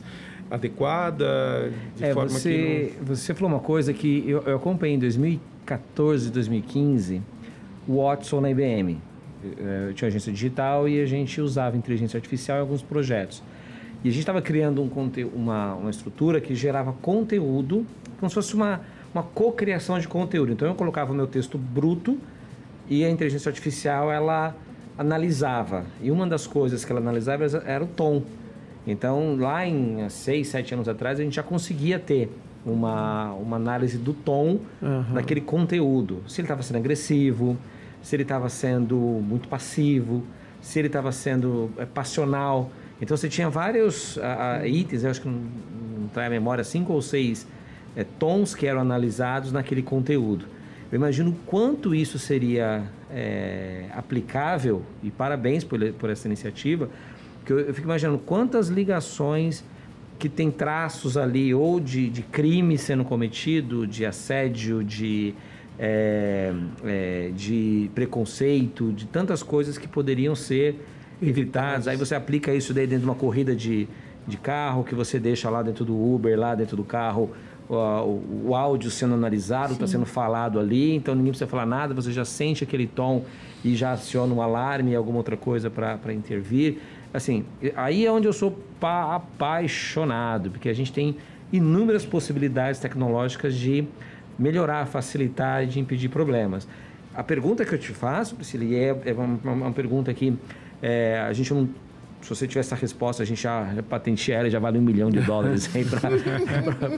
[0.50, 2.94] adequada, de é, forma você, que...
[2.98, 3.06] Não...
[3.06, 7.22] Você falou uma coisa que eu, eu acompanhei em 2014, 2015,
[7.86, 8.98] o Watson na IBM.
[9.88, 13.42] Eu tinha agência digital e a gente usava inteligência artificial em alguns projetos.
[14.02, 14.90] E a gente estava criando um,
[15.34, 17.86] uma, uma estrutura que gerava conteúdo,
[18.18, 18.80] como se fosse uma,
[19.12, 20.52] uma cocriação de conteúdo.
[20.52, 22.18] Então eu colocava o meu texto bruto
[22.88, 24.54] e a inteligência artificial ela
[24.98, 25.84] analisava.
[26.00, 28.22] E uma das coisas que ela analisava era o tom.
[28.86, 32.30] Então, lá em seis, sete anos atrás, a gente já conseguia ter
[32.64, 35.14] uma, uma análise do tom uhum.
[35.14, 36.22] daquele conteúdo.
[36.28, 37.56] Se ele estava sendo agressivo,
[38.00, 40.22] se ele estava sendo muito passivo,
[40.60, 42.70] se ele estava sendo é, passional.
[43.00, 45.40] Então, você tinha vários uh, itens, eu acho que não,
[46.00, 47.46] não trai a memória, cinco ou seis
[47.96, 50.46] é, tons que eram analisados naquele conteúdo.
[50.90, 56.88] Eu imagino quanto isso seria é, aplicável, e parabéns por, por essa iniciativa,
[57.46, 59.64] porque eu, eu fico imaginando quantas ligações
[60.18, 65.32] que tem traços ali ou de, de crime sendo cometido, de assédio, de,
[65.78, 66.52] é,
[66.84, 70.84] é, de preconceito, de tantas coisas que poderiam ser
[71.22, 71.86] evitadas.
[71.86, 73.86] Aí você aplica isso daí dentro de uma corrida de,
[74.26, 77.30] de carro, que você deixa lá dentro do Uber, lá dentro do carro,
[77.68, 81.94] o, o, o áudio sendo analisado, está sendo falado ali, então ninguém precisa falar nada,
[81.94, 83.24] você já sente aquele tom
[83.64, 86.78] e já aciona um alarme, alguma outra coisa para intervir
[87.16, 91.16] assim, aí é onde eu sou apaixonado, porque a gente tem
[91.52, 93.86] inúmeras possibilidades tecnológicas de
[94.38, 96.68] melhorar, facilitar e de impedir problemas.
[97.14, 100.36] A pergunta que eu te faço, Priscila, é, é uma, uma, pergunta que
[100.82, 101.68] é, a gente não.
[102.20, 105.20] Se você tivesse essa resposta, a gente já, patenteia ela, já vale um milhão de
[105.20, 105.70] dólares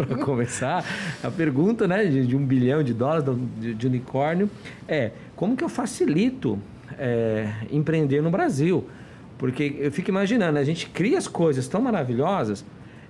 [0.00, 0.84] para começar.
[1.22, 3.24] A pergunta né, de, de, um bilhão de dólares
[3.60, 4.50] de, de unicórnio
[4.88, 6.58] é como que eu facilito
[6.98, 8.86] é, empreender no Brasil?
[9.38, 12.64] Porque eu fico imaginando, a gente cria as coisas tão maravilhosas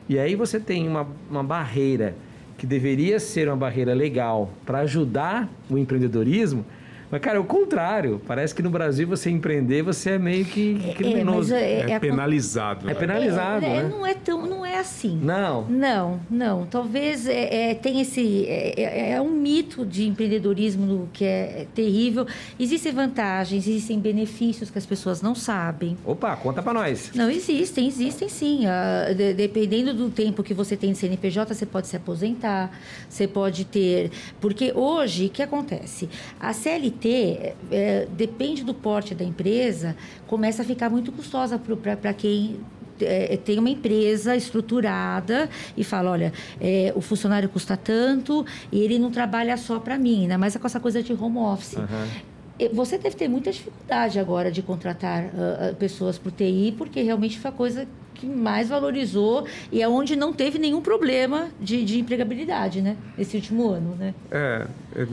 [0.09, 2.15] e aí você tem uma, uma barreira
[2.59, 6.65] que deveria ser uma barreira legal para ajudar o empreendedorismo
[7.11, 8.21] mas, cara, é o contrário.
[8.27, 11.55] Parece que no Brasil você empreender, você é meio que é, criminoso.
[11.55, 12.89] É, é, é, é penalizado.
[12.89, 13.89] É penalizado, é, né?
[13.89, 15.19] Não é, tão, não é assim.
[15.23, 15.65] Não?
[15.65, 16.67] Não, não.
[16.67, 18.47] Talvez é, tem esse...
[18.49, 22.27] É, um mito de empreendedorismo que é terrível.
[22.61, 25.97] Existem vantagens, existem benefícios que as pessoas não sabem.
[26.05, 27.11] Opa, conta para nós.
[27.15, 28.67] Não, existem, existem sim.
[28.67, 32.71] Uh, de, dependendo do tempo que você tem de CNPJ, você pode se aposentar,
[33.09, 34.11] você pode ter...
[34.41, 36.09] Porque hoje, o que acontece?
[36.39, 42.13] A CLT CLT, é, depende do porte da empresa, começa a ficar muito custosa para
[42.13, 42.61] quem
[43.01, 48.99] é, tem uma empresa estruturada e fala, olha, é, o funcionário custa tanto e ele
[48.99, 51.75] não trabalha só para mim, ainda mais com essa coisa de home office.
[51.75, 52.67] Uhum.
[52.73, 57.39] Você deve ter muita dificuldade agora de contratar uh, pessoas para o TI, porque realmente
[57.39, 57.87] foi a coisa
[58.19, 62.97] que mais valorizou e é onde não teve nenhum problema de, de empregabilidade, né?
[63.19, 64.15] Esse último ano, né?
[64.31, 65.05] É, é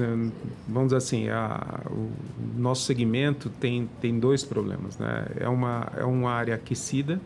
[0.67, 2.09] vamos dizer assim, a, o
[2.59, 5.27] nosso segmento tem, tem dois problemas, né?
[5.39, 7.19] É uma, é uma área aquecida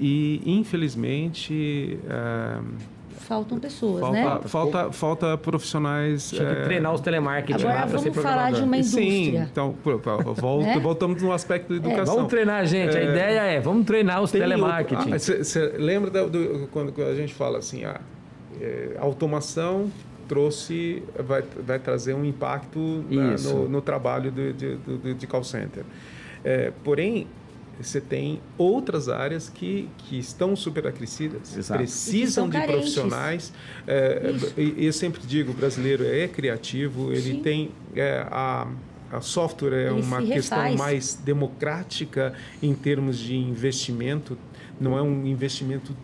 [0.00, 1.98] e, infelizmente...
[2.08, 2.91] É,
[3.22, 4.40] faltam pessoas, falta, né?
[4.44, 6.30] Falta, falta profissionais.
[6.30, 6.64] Tinha que é...
[6.64, 9.04] treinar os telemarketing Agora vamos falar de uma indústria.
[9.04, 10.78] Sim, então volto, é?
[10.78, 11.78] voltamos no aspecto da é.
[11.78, 12.14] educação.
[12.14, 12.16] É.
[12.16, 12.96] Vamos treinar, gente.
[12.96, 13.04] A é.
[13.04, 15.10] ideia é, vamos treinar os telemarketing.
[15.10, 18.00] Você ah, lembra do, do, quando a gente fala assim, a
[18.60, 19.90] é, automação
[20.28, 25.44] trouxe, vai, vai trazer um impacto na, no, no, trabalho de, de, de, de call
[25.44, 25.84] center.
[26.84, 27.26] porém,
[27.80, 31.78] você tem outras áreas que, que estão superaquecidas, Exato.
[31.78, 32.74] precisam de carentes.
[32.76, 33.52] profissionais.
[33.86, 37.42] É, eu sempre digo, o brasileiro é criativo, ele Sim.
[37.42, 38.68] tem é, a
[39.12, 42.32] a software é ele uma questão mais democrática
[42.62, 44.38] em termos de investimento,
[44.80, 45.94] não é um investimento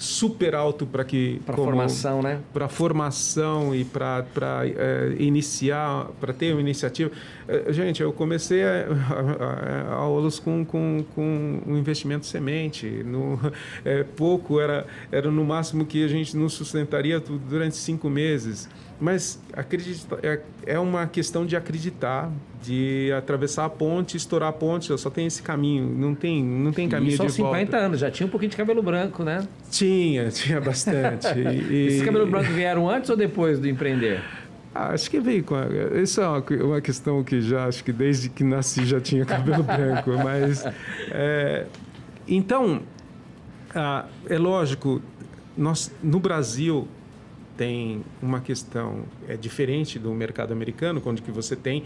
[0.00, 2.40] super alto para que para formação né?
[2.54, 4.24] para formação e para
[4.64, 7.10] é, iniciar para ter uma iniciativa.
[7.46, 12.86] É, gente eu comecei a, a, a, aulas com, com, com um investimento semente.
[13.04, 13.38] No
[13.84, 18.68] é, pouco era era no máximo que a gente nos sustentaria durante cinco meses
[19.00, 22.30] mas acredita, é, é uma questão de acreditar,
[22.62, 26.88] de atravessar a ponte, estourar a ponte, só tem esse caminho, não tem, não tem
[26.88, 29.48] caminho Isso de 50 anos, já tinha um pouquinho de cabelo branco, né?
[29.70, 31.26] Tinha, tinha bastante.
[31.38, 34.22] e, Esses cabelos brancos vieram antes ou depois do empreender?
[34.74, 35.54] Ah, acho que veio com.
[35.54, 35.66] A,
[36.00, 39.64] isso é uma, uma, questão que já, acho que desde que nasci já tinha cabelo
[39.64, 40.64] branco, mas.
[41.10, 41.66] É,
[42.28, 42.82] então,
[43.74, 45.02] ah, é lógico,
[45.56, 46.86] nós, no Brasil,
[47.60, 51.84] tem uma questão é diferente do mercado americano, onde que você tem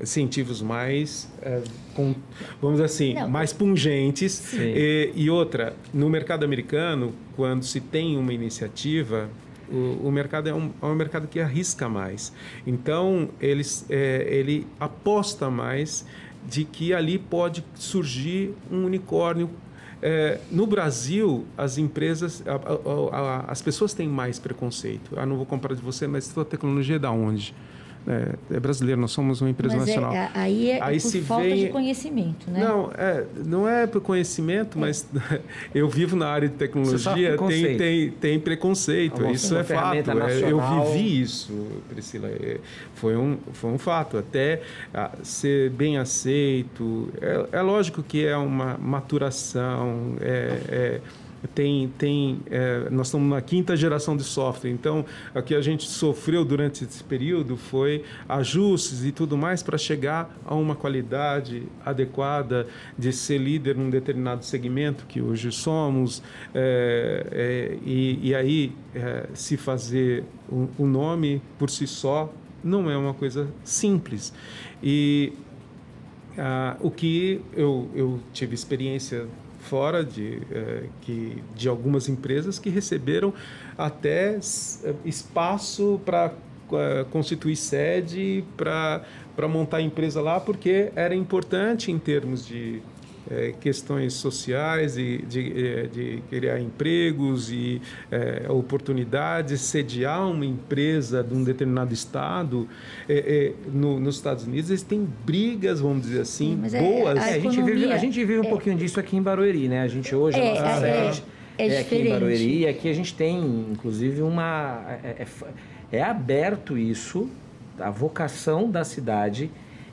[0.00, 2.14] incentivos mais, é, com,
[2.62, 3.28] vamos assim, Não.
[3.28, 4.54] mais pungentes.
[4.54, 9.28] E, e, outra, no mercado americano, quando se tem uma iniciativa,
[9.70, 12.32] o, o mercado é um, é um, mercado que arrisca mais.
[12.66, 16.06] Então, eles, é, ele aposta mais
[16.48, 19.50] de que ali pode surgir um unicórnio
[20.02, 25.12] é, no Brasil, as empresas, a, a, a, as pessoas têm mais preconceito.
[25.16, 27.54] Ah, não vou comprar de você, mas sua tecnologia é da onde?
[28.06, 30.12] É, é brasileiro, nós somos uma empresa mas é, nacional.
[30.12, 31.64] É, aí é, aí por falta vem...
[31.64, 32.60] de conhecimento, né?
[32.60, 35.08] Não, é, não é por conhecimento, mas
[35.74, 39.96] eu vivo na área de tecnologia, tem, tem, tem preconceito, isso é fato.
[39.96, 41.52] É, eu vivi isso,
[41.88, 42.58] Priscila, é,
[42.94, 44.16] foi um, foi um fato.
[44.16, 44.62] Até
[45.22, 51.00] ser bem aceito, é, é lógico que é uma maturação, é
[51.54, 55.04] tem, tem é, nós estamos na quinta geração de software, então
[55.34, 60.36] o que a gente sofreu durante esse período foi ajustes e tudo mais para chegar
[60.44, 62.66] a uma qualidade adequada
[62.98, 66.22] de ser líder num determinado segmento que hoje somos
[66.54, 72.32] é, é, e, e, aí é, se fazer o, o nome por si só
[72.62, 74.32] não é uma coisa simples.
[74.82, 75.32] E
[76.38, 79.26] ah, o que eu, eu tive experiência
[79.66, 83.34] fora de, é, que, de algumas empresas que receberam
[83.76, 86.32] até é, espaço para
[86.72, 92.80] é, constituir sede, para montar empresa lá, porque era importante em termos de
[93.30, 101.22] é, questões sociais e de, é, de, criar empregos e é, oportunidades, sediar uma empresa
[101.22, 102.68] de um determinado estado.
[103.08, 107.18] É, é, no, nos Estados Unidos eles têm brigas, vamos dizer assim, Sim, é, boas.
[107.18, 109.82] A, a, gente vive, a gente vive um pouquinho disso aqui em Barueri, né?
[109.82, 111.24] A gente hoje, a nossa sede
[111.58, 114.98] é, aqui em Barueri, e aqui a gente tem, inclusive, uma...
[115.90, 117.28] é aberto isso,
[117.78, 119.50] a vocação da cidade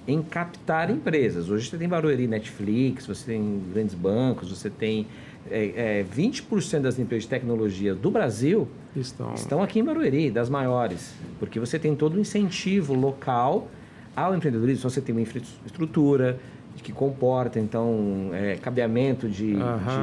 [0.08, 1.50] em captar empresas.
[1.50, 5.08] Hoje você tem Barueri Netflix, você tem grandes bancos, você tem
[5.50, 9.34] é, é, 20% das empresas de tecnologia do Brasil estão...
[9.34, 13.68] estão aqui em Barueri, das maiores, porque você tem todo o incentivo local
[14.16, 14.82] ao empreendedorismo.
[14.82, 16.40] Então, você tem uma infraestrutura
[16.82, 19.56] que comporta, então, é, cabeamento de,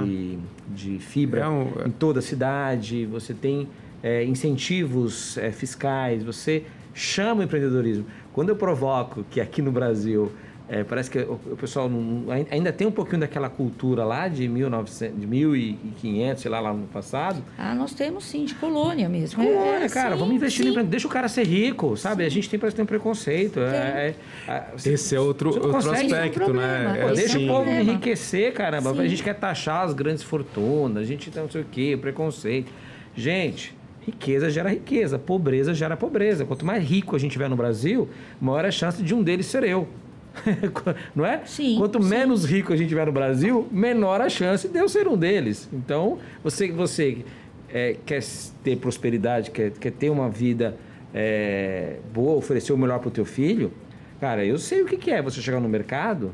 [0.05, 1.67] de, de, fibra é um...
[1.87, 3.69] em toda a cidade, você tem
[4.03, 8.07] é, incentivos é, fiscais, você chama o empreendedorismo.
[8.33, 10.33] Quando eu provoco que aqui no Brasil
[10.73, 14.47] é, parece que o, o pessoal não, ainda tem um pouquinho daquela cultura lá de,
[14.47, 17.43] 1900, de 1500, sei lá, lá no passado.
[17.59, 19.43] Ah, nós temos sim, de colônia mesmo.
[19.43, 20.13] De colônia, é, cara.
[20.13, 20.71] Sim, vamos investir sim.
[20.71, 22.23] no Deixa o cara ser rico, sabe?
[22.23, 22.27] Sim.
[22.27, 23.59] A gente tem, parece que tem preconceito.
[23.59, 24.15] É,
[24.47, 27.01] é, Esse é outro, outro aspecto, né?
[27.01, 28.93] É, deixa o povo enriquecer, caramba.
[28.93, 32.71] A gente quer taxar as grandes fortunas, a gente não sei o quê, preconceito.
[33.17, 33.75] Gente,
[34.07, 36.45] Riqueza gera riqueza, pobreza gera pobreza.
[36.45, 38.09] Quanto mais rico a gente tiver no Brasil,
[38.41, 39.89] maior é a chance de um deles ser eu.
[41.15, 41.43] não é?
[41.45, 41.77] Sim.
[41.79, 42.09] Quanto sim.
[42.09, 45.69] menos rico a gente tiver no Brasil, menor a chance de eu ser um deles.
[45.73, 47.25] Então, você, você
[47.69, 48.23] é, quer
[48.65, 50.77] ter prosperidade, quer, quer ter uma vida
[51.15, 53.73] é, boa, oferecer o melhor para o teu filho,
[54.21, 56.33] cara, eu sei o que, que é você chegar no mercado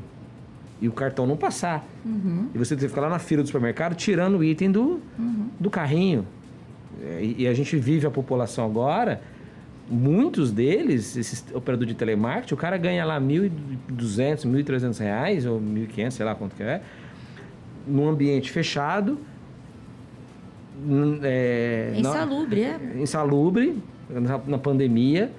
[0.81, 1.85] e o cartão não passar.
[2.05, 2.49] Uhum.
[2.53, 5.49] E você ter que ficar lá na fila do supermercado tirando o item do, uhum.
[5.59, 6.25] do carrinho.
[7.03, 9.21] É, e, a gente vive a população agora,
[9.89, 16.11] muitos deles, esses operadores de telemarketing, o cara ganha lá 1.200, 1.300 reais, ou 1.500,
[16.11, 16.81] sei lá quanto que é,
[17.85, 19.17] num ambiente fechado.
[21.23, 23.01] É, insalubre, na, é?
[23.01, 25.31] Insalubre, na, na pandemia.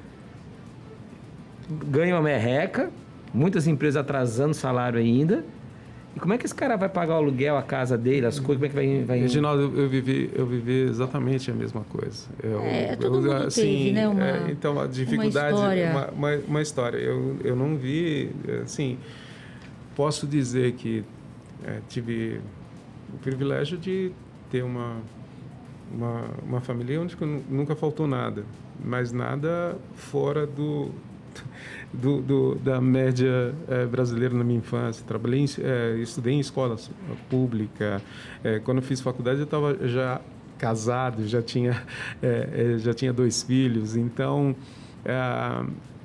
[1.71, 2.91] Ganha uma merreca,
[3.33, 5.45] muitas empresas atrasando salário ainda
[6.19, 8.57] e como é que esse cara vai pagar o aluguel, a casa dele, as coisas,
[8.57, 9.05] como é que vai...
[9.05, 9.21] vai...
[9.21, 12.27] Reginaldo, eu, eu, vivi, eu vivi exatamente a mesma coisa.
[12.43, 14.09] Eu, é, todo eu, mundo assim, teve, né?
[14.09, 15.55] Uma, é, então, a dificuldade...
[15.55, 15.91] Uma história.
[15.91, 16.99] Uma, uma, uma, história.
[16.99, 18.33] Eu, eu não vi,
[18.65, 18.99] assim...
[19.95, 21.05] Posso dizer que
[21.65, 22.41] é, tive
[23.15, 24.11] o privilégio de
[24.51, 24.97] ter uma,
[25.93, 27.17] uma, uma família onde
[27.49, 28.45] nunca faltou nada.
[28.85, 30.91] Mas nada fora do
[31.93, 35.05] do, do, da média é, brasileira na minha infância.
[35.07, 36.77] Trabalhei, é, estudei em escola
[37.29, 38.03] pública.
[38.45, 40.21] É, quando eu fiz faculdade, eu estava já
[40.59, 41.83] casado, já tinha,
[42.79, 43.97] já tinha dois filhos.
[43.97, 44.57] Então,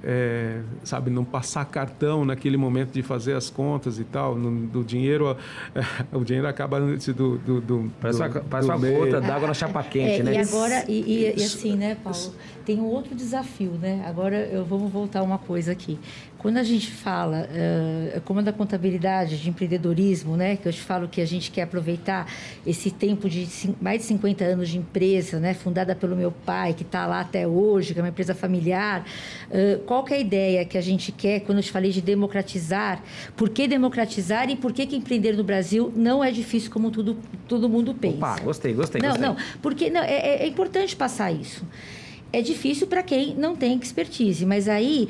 [0.03, 4.83] é, sabe, não passar cartão naquele momento de fazer as contas e tal, no, do
[4.83, 5.37] dinheiro,
[5.73, 5.81] é,
[6.15, 9.81] o dinheiro acaba antes do, do, do Parece uma, parece uma gota d'água na chapa
[9.83, 10.33] quente, é, né?
[10.33, 12.33] E agora, e, e, e, assim, né, Paulo,
[12.65, 14.03] tem um outro desafio, né?
[14.05, 15.99] Agora eu vamos voltar uma coisa aqui.
[16.43, 21.07] Quando a gente fala, uh, como da contabilidade, de empreendedorismo, né, que eu te falo
[21.07, 22.27] que a gente quer aproveitar
[22.67, 23.47] esse tempo de
[23.81, 27.47] mais de 50 anos de empresa, né, fundada pelo meu pai, que está lá até
[27.47, 29.05] hoje, que é uma empresa familiar,
[29.49, 32.01] uh, qual que é a ideia que a gente quer quando eu te falei de
[32.01, 33.01] democratizar?
[33.37, 37.17] Por que democratizar e por que, que empreender no Brasil não é difícil como tudo,
[37.47, 38.17] todo mundo pensa?
[38.17, 39.27] Opa, gostei, gostei, não, gostei.
[39.29, 41.65] Não, porque não, é, é importante passar isso.
[42.33, 45.07] É difícil para quem não tem expertise, mas aí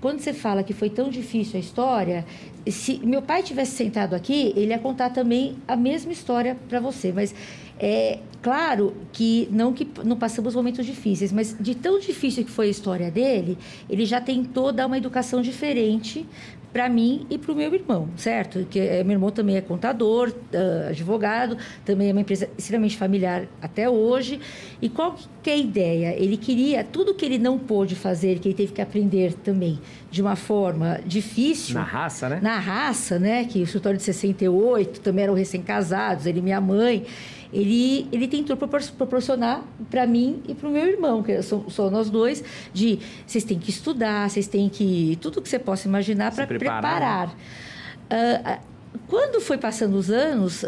[0.00, 2.24] quando você fala que foi tão difícil a história,
[2.66, 7.12] se meu pai tivesse sentado aqui, ele ia contar também a mesma história para você.
[7.12, 7.34] Mas
[7.78, 12.66] é claro que não que não passamos momentos difíceis, mas de tão difícil que foi
[12.66, 16.26] a história dele, ele já tentou dar uma educação diferente
[16.72, 18.66] para mim e para o meu irmão, certo?
[18.70, 23.46] Que é, meu irmão também é contador, uh, advogado, também é uma empresa extremamente familiar
[23.60, 24.40] até hoje.
[24.80, 26.14] E qual que é a ideia?
[26.16, 29.78] Ele queria tudo que ele não pôde fazer, que ele teve que aprender também
[30.10, 31.74] de uma forma difícil.
[31.74, 32.40] Na raça, né?
[32.42, 33.44] Na raça, né?
[33.44, 37.04] Que o escritório de 68 também eram recém-casados, ele e minha mãe
[37.52, 42.08] ele, ele tentou proporcionar para mim e para o meu irmão, que são, são nós
[42.08, 45.18] dois, de vocês têm que estudar, vocês têm que.
[45.20, 47.28] tudo que você possa imaginar para preparar.
[47.28, 48.70] Uh,
[49.06, 50.66] quando foi passando os anos, uh,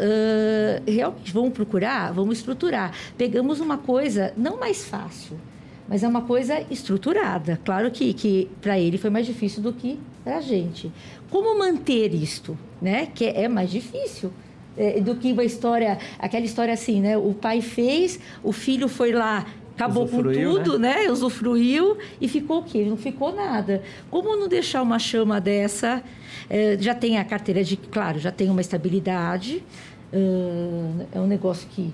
[0.85, 2.93] realmente vamos procurar, vamos estruturar.
[3.17, 5.39] Pegamos uma coisa não mais fácil,
[5.87, 7.59] mas é uma coisa estruturada.
[7.63, 10.91] Claro que, que para ele foi mais difícil do que para a gente.
[11.29, 13.07] Como manter isto, né?
[13.07, 14.31] Que é mais difícil
[14.77, 17.17] é, do que uma história, aquela história assim, né?
[17.17, 19.45] O pai fez, o filho foi lá,
[19.75, 21.03] acabou Usufruiu, com tudo, né?
[21.03, 21.11] né?
[21.11, 22.85] Usufruiu e ficou o quê?
[22.85, 23.83] Não ficou nada.
[24.09, 26.03] Como não deixar uma chama dessa?
[26.49, 29.63] É, já tem a carteira de, claro, já tem uma estabilidade.
[31.11, 31.91] É um negócio que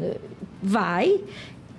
[0.00, 0.18] uh,
[0.62, 1.20] vai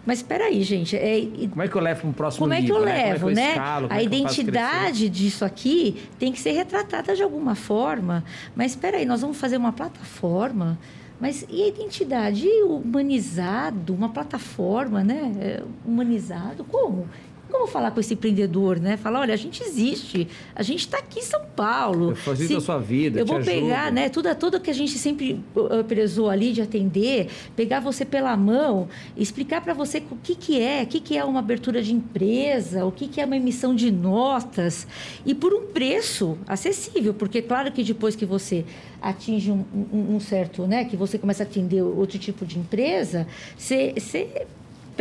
[0.05, 0.95] mas espera aí, gente.
[0.95, 3.13] É, como é que eu levo para um próximo como é que eu né?
[3.13, 3.47] levo, é né?
[3.47, 8.23] Eu escalo, a identidade disso aqui tem que ser retratada de alguma forma.
[8.55, 10.79] Mas espera aí, nós vamos fazer uma plataforma.
[11.19, 12.47] Mas e a identidade?
[12.47, 15.31] E humanizado, uma plataforma, né?
[15.39, 17.07] É, humanizado, como?
[17.51, 18.97] Como falar com esse empreendedor, né?
[18.97, 22.11] Falar, olha, a gente existe, a gente está aqui em São Paulo.
[22.11, 24.09] Eu facilito a sua vida, Eu vou pegar, né?
[24.09, 28.87] Tudo, tudo que a gente sempre uh, prezou ali de atender, pegar você pela mão,
[29.17, 32.85] explicar para você o que, que é, o que, que é uma abertura de empresa,
[32.85, 34.87] o que, que é uma emissão de notas,
[35.25, 38.65] e por um preço acessível, porque claro que depois que você
[39.01, 40.85] atinge um, um, um certo, né?
[40.85, 43.27] Que você começa a atender outro tipo de empresa,
[43.57, 43.93] você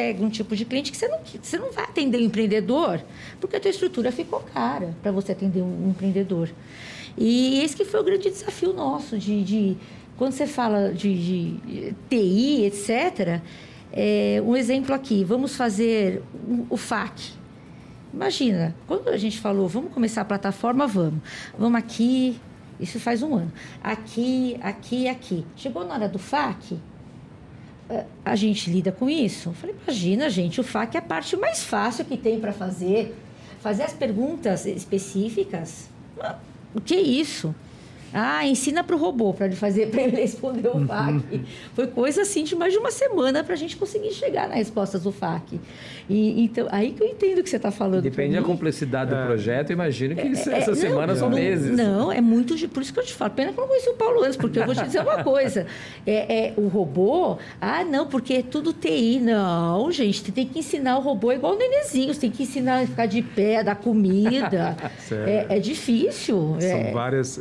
[0.01, 3.03] pega um tipo de cliente que você não, você não vai atender o um empreendedor,
[3.39, 6.49] porque a tua estrutura ficou cara para você atender um, empreendedor.
[7.19, 9.77] E esse que foi o grande desafio nosso, de, de
[10.17, 13.43] quando você fala de, de TI, etc.,
[13.93, 17.33] é, um exemplo aqui, vamos fazer o, o FAC.
[18.15, 21.21] Imagina, quando a gente falou, vamos começar a plataforma, vamos.
[21.59, 22.41] Vamos aqui,
[22.79, 23.53] isso faz um ano.
[23.83, 25.45] Aqui, aqui, aqui.
[25.57, 26.79] Chegou na hora do FAC,
[28.25, 29.51] a gente lida com isso?
[29.51, 33.17] Eu falei, imagina, gente, o FAQ é a parte mais fácil que tem para fazer.
[33.61, 35.89] Fazer as perguntas específicas.
[36.75, 37.55] O que é isso?
[38.13, 41.41] Ah, ensina para o robô para ele fazer, para ele responder o FAQ.
[41.75, 45.03] Foi coisa assim de mais de uma semana para a gente conseguir chegar nas respostas
[45.03, 45.59] do FAQ.
[46.09, 48.03] E, então, aí que eu entendo o que você está falando.
[48.03, 49.17] Depende da complexidade é.
[49.17, 51.71] do projeto, imagino que é, essas é, semanas são meses.
[51.77, 52.57] Não, é muito.
[52.57, 53.31] De, por isso que eu te falo.
[53.31, 55.67] Pena que eu não conheci o Paulo antes, porque eu vou te dizer uma coisa.
[56.05, 59.21] É, é, o robô, ah, não, porque é tudo TI.
[59.21, 62.13] Não, gente, você tem que ensinar o robô igual o nenenzinho.
[62.13, 64.77] Você tem que ensinar a ficar de pé, dar comida.
[65.27, 66.57] é, é, difícil.
[66.59, 66.91] São é.
[66.91, 67.41] várias.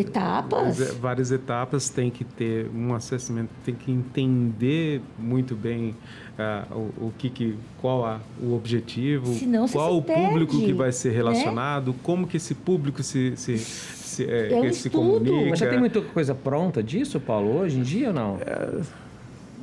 [0.00, 0.78] Etapas.
[1.00, 5.94] Várias etapas, tem que ter um assessamento, tem que entender muito bem
[6.38, 10.92] uh, o, o, que, que qual a, o objetivo, Senão qual o público que vai
[10.92, 11.14] ser né?
[11.16, 11.98] relacionado, né?
[12.02, 15.50] como que esse público se, se, se, é, é um se comunica.
[15.50, 18.38] Mas já tem muita coisa pronta disso, Paulo, hoje em dia ou não?
[18.40, 18.80] É,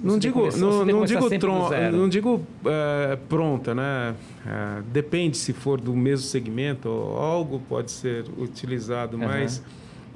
[0.04, 4.14] não digo, começar, não, não, digo tron, não digo é, pronta, né?
[4.46, 9.24] É, depende se for do mesmo segmento, algo pode ser utilizado, uhum.
[9.24, 9.64] mas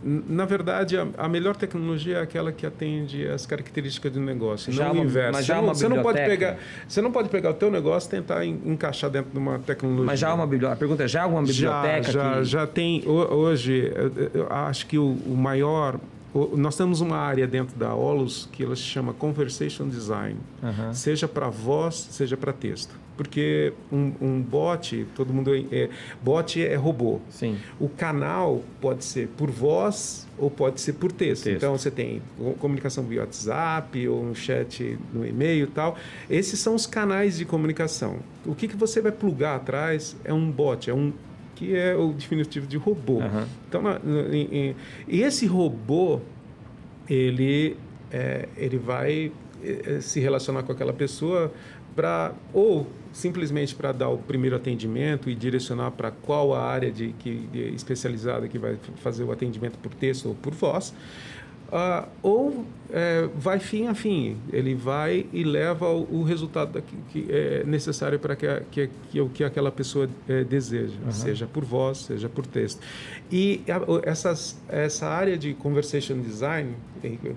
[0.04, 4.86] na verdade, a, a, melhor tecnologia é aquela que atende as características do negócio, já
[4.86, 5.34] não uma, o inverso.
[5.34, 8.08] Mas já você, não, você não pode pegar, você não pode pegar o teu negócio
[8.08, 10.06] e tentar encaixar dentro de uma tecnologia.
[10.06, 10.74] Mas já há uma biblioteca.
[10.74, 12.04] A pergunta é já há uma biblioteca?
[12.04, 12.44] Já, já, que...
[12.46, 13.04] já tem.
[13.08, 13.92] Hoje,
[14.50, 16.00] acho que o, o maior
[16.56, 20.94] nós temos uma área dentro da Olus que ela se chama Conversation Design, uhum.
[20.94, 22.94] seja para voz, seja para texto.
[23.20, 25.90] Porque um, um, bot, todo mundo é, é,
[26.24, 27.20] bot é robô.
[27.30, 27.58] Sim.
[27.78, 31.44] O canal pode ser por voz ou pode ser por texto.
[31.44, 31.58] texto.
[31.58, 32.22] Então você tem
[32.60, 35.98] comunicação via WhatsApp ou um chat no e-mail e tal.
[36.30, 38.20] Esses são os canais de comunicação.
[38.46, 41.12] O que, que você vai plugar atrás é um bot, é um
[41.56, 43.20] que é o diminutivo de robô.
[43.20, 43.46] Aham.
[43.68, 44.76] Então, na- na- em- em-
[45.10, 46.22] e esse robô,
[47.10, 47.76] ele,
[48.14, 49.30] é, ele vai
[49.62, 51.52] é, é, se relacionar com aquela pessoa
[51.96, 57.14] para ou simplesmente para dar o primeiro atendimento e direcionar para qual a área de,
[57.14, 60.94] que, de especializada que vai fazer o atendimento por texto ou por voz,
[61.72, 64.38] ah, ou é, vai fim a fim.
[64.52, 68.90] Ele vai e leva o, o resultado daqui- que é necessário para que, a- que,
[69.12, 72.82] que o que aquela pessoa é, deseja, seja por voz, seja por texto.
[73.32, 76.74] E a- essas, essa área de conversation design,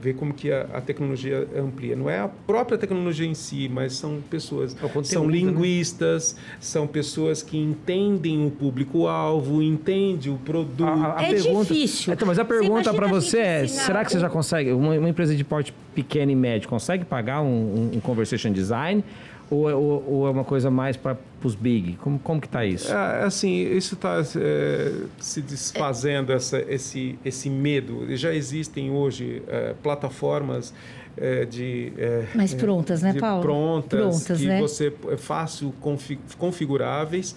[0.01, 1.95] ver como que a, a tecnologia amplia.
[1.95, 5.33] Não é a própria tecnologia em si, mas são pessoas, É são né?
[5.35, 10.85] linguistas, são pessoas que entendem o público-alvo, entendem o produto.
[10.89, 12.12] A- a É pergunta- difícil.
[12.12, 15.09] Então, mas a pergunta para você é: será que você um- já consegue, uma, uma
[15.09, 19.05] empresa de porte pequeno e médio, consegue pagar um, um- um conversation design?
[19.51, 21.14] Ou, é- ou- ou é uma coisa mais para
[21.45, 21.95] os big?
[22.01, 22.91] Como, como que tá isso?
[22.91, 28.07] É, assim, isso está se desfazendo, essa, esse, esse medo.
[28.16, 30.73] Já existem hoje é, plataformas
[31.18, 31.93] é, de...
[31.99, 33.43] é, Mais prontas, né, Paulo?
[33.43, 34.59] Prontas, Prontas, que né?
[34.59, 37.37] você é fácil confi- configuráveis.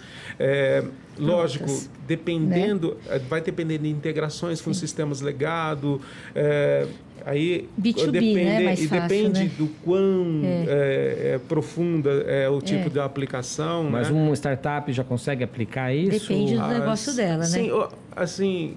[1.17, 1.65] Lógico,
[2.07, 6.01] dependendo, é, vai depender de integrações com sistemas legado.
[6.33, 6.87] é,
[7.25, 8.59] aí B2B, depende, né?
[8.65, 9.51] Mais e fácil, depende né?
[9.57, 12.89] do quão é, é, profunda é o tipo É.
[12.89, 13.83] de aplicação.
[13.89, 14.21] Mas né?
[14.21, 16.27] uma startup já consegue aplicar isso?
[16.29, 17.45] Depende do Ah, negócio dela, né?
[17.45, 17.71] Sim,
[18.15, 18.75] assim,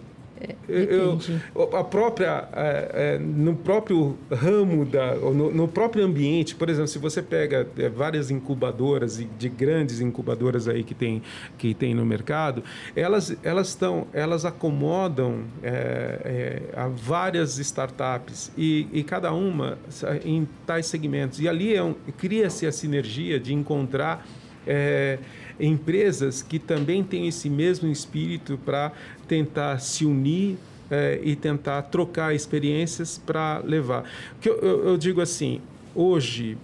[0.68, 1.43] eu, depende.
[1.55, 6.89] eu- a própria é, é, no próprio ramo da no, no próprio ambiente, por exemplo,
[6.89, 11.22] se você pega é, várias incubadoras e de grandes incubadoras aí que tem
[11.57, 12.62] que tem no mercado,
[12.95, 19.78] elas elas estão elas acomodam é, é, a várias startups e, e cada uma
[20.24, 24.26] em tais segmentos e ali é um, cria-se a sinergia de encontrar
[24.66, 25.18] é,
[25.59, 28.93] empresas que também têm esse mesmo espírito para
[29.29, 30.57] tentar se unir
[30.91, 34.05] é, e tentar trocar experiências para levar.
[34.41, 35.61] Que eu, eu- eu digo assim,
[35.95, 36.57] hoje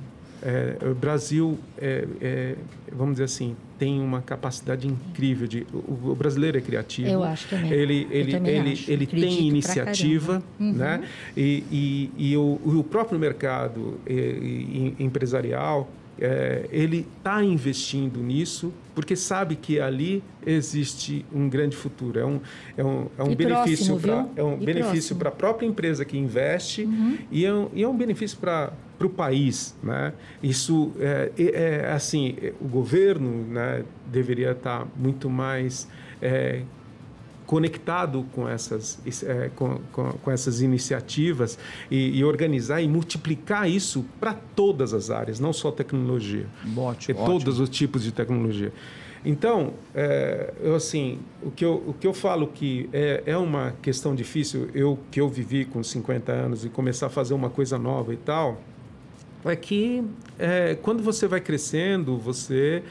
[0.42, 2.56] é, o Brasil, é,
[2.92, 5.66] vamos dizer assim, tem uma capacidade incrível de.
[5.72, 7.08] O, o brasileiro é criativo.
[7.08, 7.72] Eu acho também.
[7.72, 8.90] Ele, ele, também ele, acho.
[8.90, 10.44] ele Acredito tem iniciativa, caramba.
[10.60, 10.72] Uhum.
[10.72, 11.04] né?
[11.36, 13.98] E, e, e o, o próprio mercado
[14.98, 15.88] empresarial,
[16.20, 22.18] eh, ele está investindo nisso porque sabe que ali existe um grande futuro.
[22.18, 22.40] É um,
[22.76, 25.14] é um, é um benefício para é um E benefício.
[25.14, 25.18] Uhum.
[25.18, 26.88] para a própria empresa que investe
[27.30, 30.12] e, é um, e é um benefício para para o país, né?
[30.40, 31.42] Isso é, é-
[31.82, 35.88] é, assim, é, o governo, né, deveria estar muito mais
[36.22, 36.62] é,
[37.54, 41.56] conectado com essas, é, com, com, com essas iniciativas
[41.88, 46.48] e, e organizar e multiplicar isso para todas as áreas, não só tecnologia.
[46.76, 48.72] Ótimo, É todos os tipos de tecnologia.
[49.24, 53.72] Então, é, eu assim, o que eu, o que eu falo que é, é uma
[53.80, 57.78] questão difícil, eu que eu vivi com 50 anos e começar a fazer uma coisa
[57.78, 58.60] nova e tal,
[59.44, 60.02] é que
[60.38, 62.82] é, quando você vai crescendo, você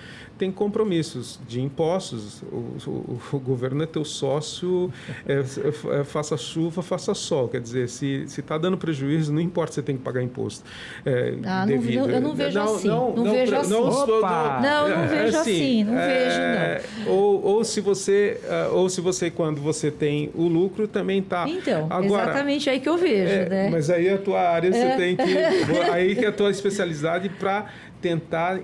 [0.44, 2.42] tem compromissos de impostos.
[2.52, 2.56] O,
[2.90, 4.92] o- o governo é teu sócio,
[5.26, 7.48] é, é, é, faça chuva, faça sol.
[7.48, 10.66] Quer dizer, se está dando prejuízo, não importa, você tem que pagar imposto.
[11.06, 12.00] é, Ah, não- devido.
[12.00, 13.70] eu- eu não vejo assim, não vejo pra- assim.
[13.74, 14.60] estou- Opa!
[14.62, 18.40] Não, não é, vejo assim, não é, Ou, ou se você,
[18.74, 21.46] ou se você quando você tem o lucro também tá.
[21.48, 23.70] Então, Agora, exatamente aí que eu vejo, é, né?
[23.70, 24.98] Mas aí a tua área você É.
[24.98, 25.24] tem que.
[25.94, 27.68] Aí que é a tua especialidade para
[28.04, 28.60] tentar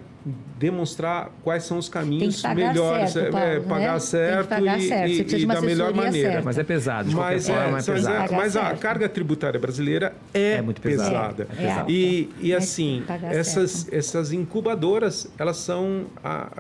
[0.60, 3.12] demonstrar quais são os caminhos melhores.
[3.12, 3.68] certo, é, Paulo, né?
[3.68, 5.10] pagar certo pagar e, certo.
[5.10, 6.32] E, e da melhor maneira.
[6.32, 6.46] certa.
[6.46, 8.34] Mas é pesado, de qualquer Mas, forma é, é pesado.
[8.34, 8.80] mas a certo.
[8.80, 11.48] carga tributária brasileira é, É muito pesada.
[11.58, 11.86] É, é.
[11.88, 16.08] E, e É, assim, essas, essas incubadoras, elas são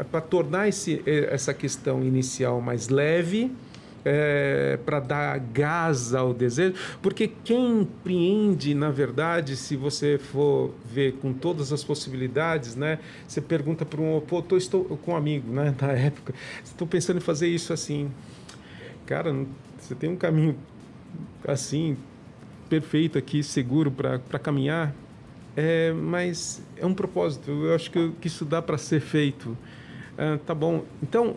[0.09, 3.51] para tornar esse, essa questão inicial mais leve,
[4.85, 11.33] para dar gás ao desejo, porque quem empreende, na verdade, se você for ver com
[11.33, 15.75] todas as possibilidades, né, você pergunta para um, pô, tô, estou com um amigo, né,
[15.79, 16.33] na época,
[16.63, 18.09] estou pensando em fazer isso assim,
[19.05, 19.33] cara,
[19.77, 20.55] você tem um caminho
[21.47, 21.97] assim
[22.69, 24.93] perfeito aqui, seguro para caminhar,
[25.57, 27.49] é, mas é um propósito.
[27.49, 29.57] Eu acho que, que isso dá para ser feito.
[30.17, 30.83] Ah, tá bom.
[31.01, 31.35] Então,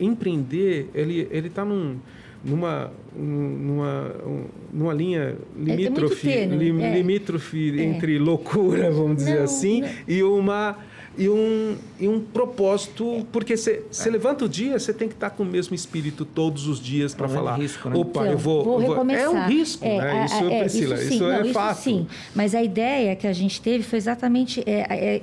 [0.00, 1.96] empreender, ele ele está num,
[2.44, 6.94] numa numa um- numa linha limítrofe, tênue, lim- é.
[6.94, 7.84] limítrofe É.
[7.84, 9.88] entre loucura, vamos dizer Não, assim, não.
[10.08, 10.76] e uma
[11.18, 15.42] e um, e um propósito, porque você levanta o dia, você tem que estar com
[15.42, 17.56] o mesmo espírito todos os dias para É um falar.
[17.56, 17.96] risco, né?
[17.96, 19.10] Opa, Então, eu vou, eu vou-.
[19.10, 20.10] É um risco, É, né?
[20.12, 21.76] a- Isso, a- é, Priscila, isso, sim, é não, fato.
[21.78, 22.06] sim.
[22.34, 24.86] Mas a ideia que a gente teve foi exatamente é,
[25.16, 25.22] é,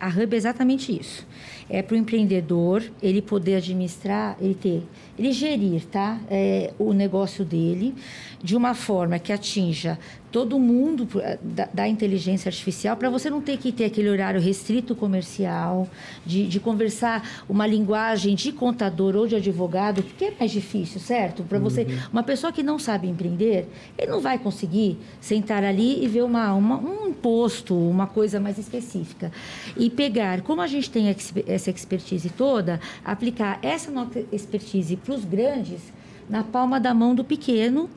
[0.00, 1.26] A Hub é exatamente isso.
[1.70, 4.82] É para o empreendedor ele poder administrar, ele ter,
[5.18, 6.18] ele gerir, tá?
[6.30, 7.94] É, o negócio dele
[8.42, 9.98] de uma forma que atinja
[10.30, 14.40] todo mundo eh, da, da inteligência artificial para você não ter que ter aquele horário
[14.40, 15.88] restrito comercial,
[16.24, 21.42] de, de, conversar uma linguagem de contador ou de advogado, que é mais difícil, certo?
[21.42, 21.98] Para você, uhum.
[22.12, 26.52] uma pessoa que não sabe empreender, ele não vai conseguir sentar ali e ver uma,
[26.52, 29.32] uma, um imposto, uma coisa mais específica.
[29.76, 31.08] E pegar, como a gente tem
[31.58, 35.92] essa expertise toda, aplicar essa nossa expertise para os grandes
[36.28, 37.88] na palma da mão do pequeno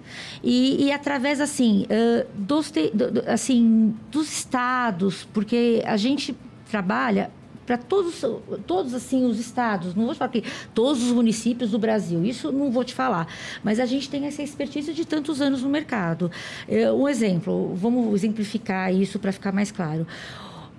[0.43, 6.35] e, e através assim uh, dos te, do, assim dos estados porque a gente
[6.69, 7.29] trabalha
[7.65, 8.23] para todos
[8.65, 10.43] todos assim os estados não vou falar que
[10.73, 13.27] todos os municípios do Brasil isso não vou te falar
[13.63, 16.31] mas a gente tem essa expertise de tantos anos no mercado.
[16.67, 20.07] Uh, um exemplo vamos exemplificar isso para ficar mais claro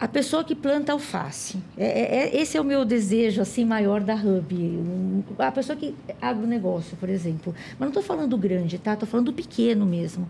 [0.03, 1.63] a pessoa que planta alface.
[1.79, 4.53] É, é, é, esse é o meu desejo assim maior da Hub.
[4.53, 7.55] Um, a pessoa que abre um negócio, por exemplo.
[7.71, 8.95] Mas não estou falando do grande, tá?
[8.95, 10.29] Estou falando do pequeno mesmo.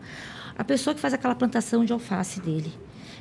[0.58, 2.70] A pessoa que faz aquela plantação de alface dele.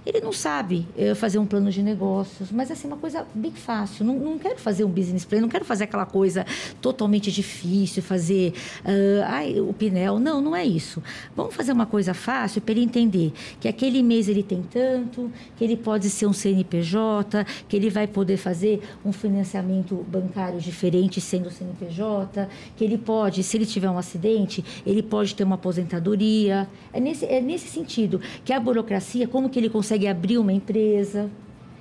[0.03, 4.03] Ele não sabe eh, fazer um plano de negócios, mas assim, uma coisa bem fácil.
[4.03, 6.43] Não, não quero fazer um business plan, não quero fazer aquela coisa
[6.81, 8.51] totalmente difícil, fazer
[8.83, 10.17] uh, ai, o pinel.
[10.17, 11.03] Não, não é isso.
[11.35, 15.63] Vamos fazer uma coisa fácil para ele entender que aquele mês ele tem tanto, que
[15.63, 21.51] ele pode ser um CNPJ, que ele vai poder fazer um financiamento bancário diferente sendo
[21.51, 26.67] CNPJ, que ele pode, se ele tiver um acidente, ele pode ter uma aposentadoria.
[26.91, 30.53] É nesse, é nesse sentido que a burocracia, como que ele consegue consegue abrir uma
[30.53, 31.29] empresa.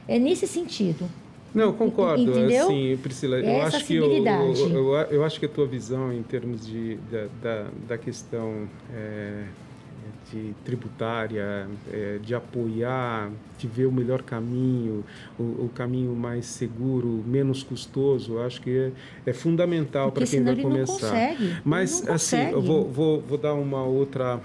[0.08, 1.08] É nesse sentido.
[1.54, 2.22] Não, eu concordo.
[2.22, 2.66] Entendeu?
[2.66, 6.22] Assim, Priscila, eu Essa acho que eu, eu, eu, acho que a tua visão em
[6.22, 9.44] termos de, da, da, da questão é,
[10.32, 15.04] de tributária, é, de apoiar, de ver o melhor caminho,
[15.38, 18.92] o, o caminho mais seguro, menos custoso, eu acho que é,
[19.30, 21.10] é fundamental para quem vai começar.
[21.10, 24.40] Consegue, Mas assim, eu vou, vou, vou dar uma outra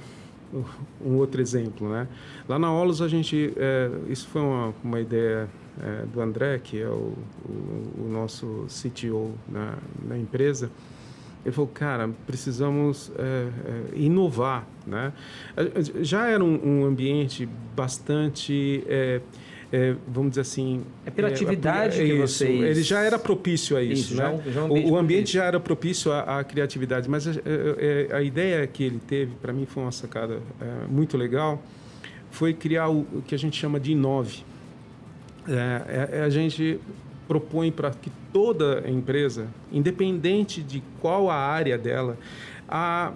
[1.03, 2.07] um outro exemplo, né?
[2.47, 5.49] Lá na Olos a gente, é, isso foi uma, uma ideia
[5.81, 7.13] é, do André, que é o,
[7.47, 9.77] o, o nosso CTO na,
[10.07, 10.71] na, empresa.
[11.43, 15.13] Ele falou, cara, precisamos é, é inovar, né?
[16.01, 18.83] Já era um, um ambiente bastante
[19.75, 20.83] é, é, vamos dizer assim.
[21.05, 22.63] É pela atividade é, que isso, vocês.
[22.63, 24.41] Ele já era propício a isso, isso né?
[24.45, 27.31] Já, já um ambiente o, o, ambiente já era propício à, à criatividade, mas a,
[27.31, 31.61] a, é, a, ideia que ele teve, para mim, foi uma sacada é, muito legal,
[32.31, 34.43] foi criar o, o, que a gente chama de Inove.
[35.47, 36.79] É, é, a gente
[37.27, 42.17] propõe para que toda empresa, independente de qual a área dela,
[42.67, 43.11] a,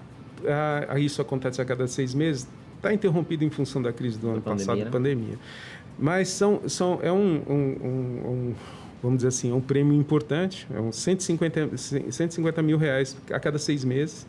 [0.89, 4.37] a, isso acontece a cada seis meses, está interrompido em função da crise do ano
[4.37, 4.91] da passado, pandemia, né?
[4.91, 5.39] pandemia.
[5.99, 8.55] Mas são, são, é um, um, um,
[9.03, 13.59] vamos dizer assim, é um prêmio importante, é um 150, 150 mil reais a cada
[13.59, 14.25] seis meses,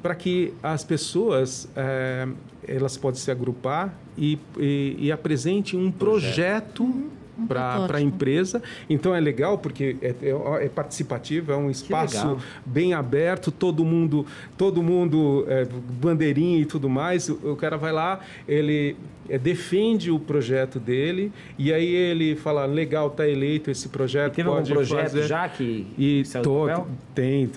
[0.00, 2.28] para que as pessoas é,
[2.66, 7.10] elas podem se agrupar e, e, e apresentem um projeto, projeto
[7.46, 8.62] para a empresa.
[8.88, 14.26] Então é legal porque é, é, é participativo, é um espaço bem aberto, todo mundo,
[14.56, 15.66] todo mundo é,
[16.00, 17.28] bandeirinha e tudo mais.
[17.28, 18.96] O, o cara vai lá, ele
[19.28, 24.36] é, defende o projeto dele e aí ele fala legal tá eleito esse projeto e
[24.36, 25.26] teve pode algum projeto fazer.
[25.26, 27.48] já que e todo, tem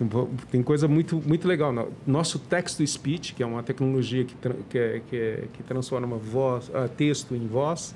[0.51, 1.73] tem coisa muito muito legal
[2.05, 4.35] nosso text to speech que é uma tecnologia que
[4.69, 7.95] que, é, que, é, que transforma voz uh, texto em voz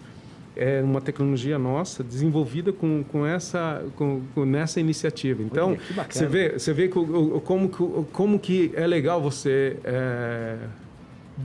[0.60, 5.42] é uma tecnologia nossa desenvolvida com, com essa com, com nessa iniciativa.
[5.42, 7.70] Então Olha, você vê você vê como
[8.12, 10.58] como que é legal você é,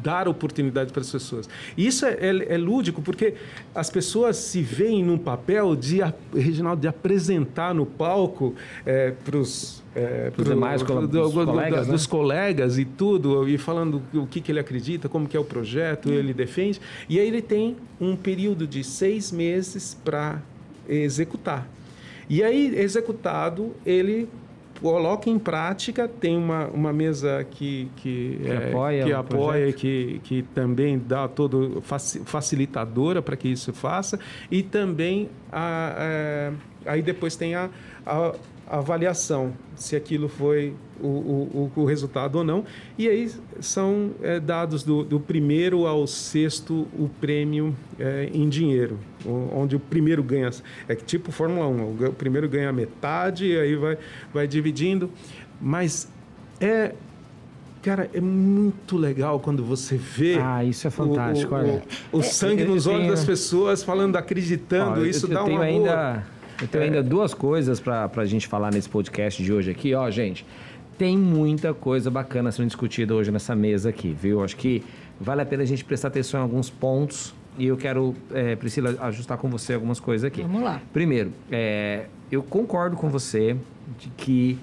[0.03, 1.49] dar oportunidade para as pessoas.
[1.77, 3.35] E isso é, é, é, lúdico porque
[3.75, 6.01] as pessoas se veem num papel de
[6.35, 11.93] Reginaldo de apresentar no palco é, para os é, os demais pro, do, colegas, né?
[11.93, 15.45] dos colegas e tudo e falando o que, que ele acredita, como que é o
[15.45, 20.43] projeto, ele defende e aí ele tem um período de seis meses para
[20.89, 21.69] executar.
[22.29, 24.29] E aí executado ele
[24.81, 30.21] coloca em prática, tem uma, uma mesa que, que, que é, apoia, que, apoia que,
[30.25, 31.83] que também dá todo
[32.25, 34.19] facilitadora para que isso faça.
[34.51, 36.53] E também a, a, é,
[36.87, 37.71] aí depois tem a,
[38.07, 38.35] a
[38.69, 42.65] avaliação se aquilo foi o, o, o, resultado ou não.
[42.97, 48.99] E aí são é, dados do, do, primeiro ao sexto o prêmio é, em dinheiro,
[49.53, 50.51] onde o primeiro ganha.
[50.89, 53.99] É tipo Fórmula 1, o primeiro ganha metade, e aí vai,
[54.33, 55.11] vai dividindo.
[55.61, 56.09] Mas
[56.61, 56.93] é
[57.85, 60.39] Cara, é muito legal quando você vê.
[60.41, 61.83] Ah, isso é fantástico, o, o, olha.
[62.11, 63.11] O, o sangue nos olhos tenho...
[63.11, 65.03] das pessoas falando, acreditando.
[65.03, 66.27] Ó, isso eu, eu dá uma ainda, boa...
[66.61, 69.95] Eu tenho ainda duas coisas para a gente falar nesse podcast de hoje aqui.
[69.95, 70.47] Ó, gente,
[70.97, 74.43] tem muita coisa bacana sendo discutida hoje nessa mesa aqui, viu?
[74.45, 74.83] Acho que
[75.21, 78.97] vale a pena a gente prestar atenção em alguns pontos e eu quero, é, Priscila,
[79.01, 80.43] ajustar com você algumas coisas aqui.
[80.43, 80.81] Vamos lá.
[80.93, 83.57] Primeiro, é, eu concordo com você
[83.99, 84.59] de que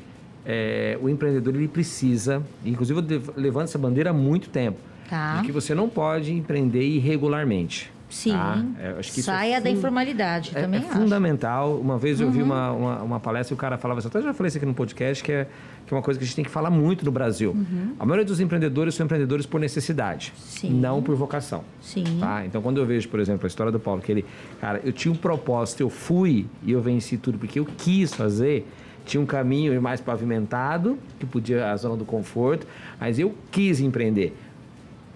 [0.46, 4.78] é, o empreendedor ele precisa, inclusive eu levanto essa bandeira há muito tempo,
[5.10, 5.38] tá.
[5.38, 7.92] de que você não pode empreender irregularmente.
[8.12, 8.34] Sim.
[8.34, 8.64] Tá?
[8.78, 10.99] É, que Saia é da informalidade, é, também é acho.
[10.99, 11.78] fundamental.
[11.78, 12.34] Uma vez eu uhum.
[12.34, 14.66] vi uma, uma, uma, palestra e o cara falava assim, até já falei isso aqui
[14.66, 15.47] no podcast, que é,
[15.88, 17.51] que é uma coisa que a gente tem que falar muito no Brasil.
[17.51, 17.95] Uhum.
[17.97, 20.72] A maioria dos empreendedores são empreendedores por necessidade, Sim.
[20.74, 21.64] não por vocação.
[21.80, 22.03] Sim.
[22.20, 22.45] Tá?
[22.45, 24.26] Então, quando eu vejo, por exemplo, a história do Paulo, que ele,
[24.59, 28.68] cara, eu tinha um propósito, eu fui e eu venci tudo porque eu quis fazer,
[29.05, 32.68] tinha um caminho mais pavimentado, que podia a zona do conforto,
[32.99, 34.36] mas eu quis empreender.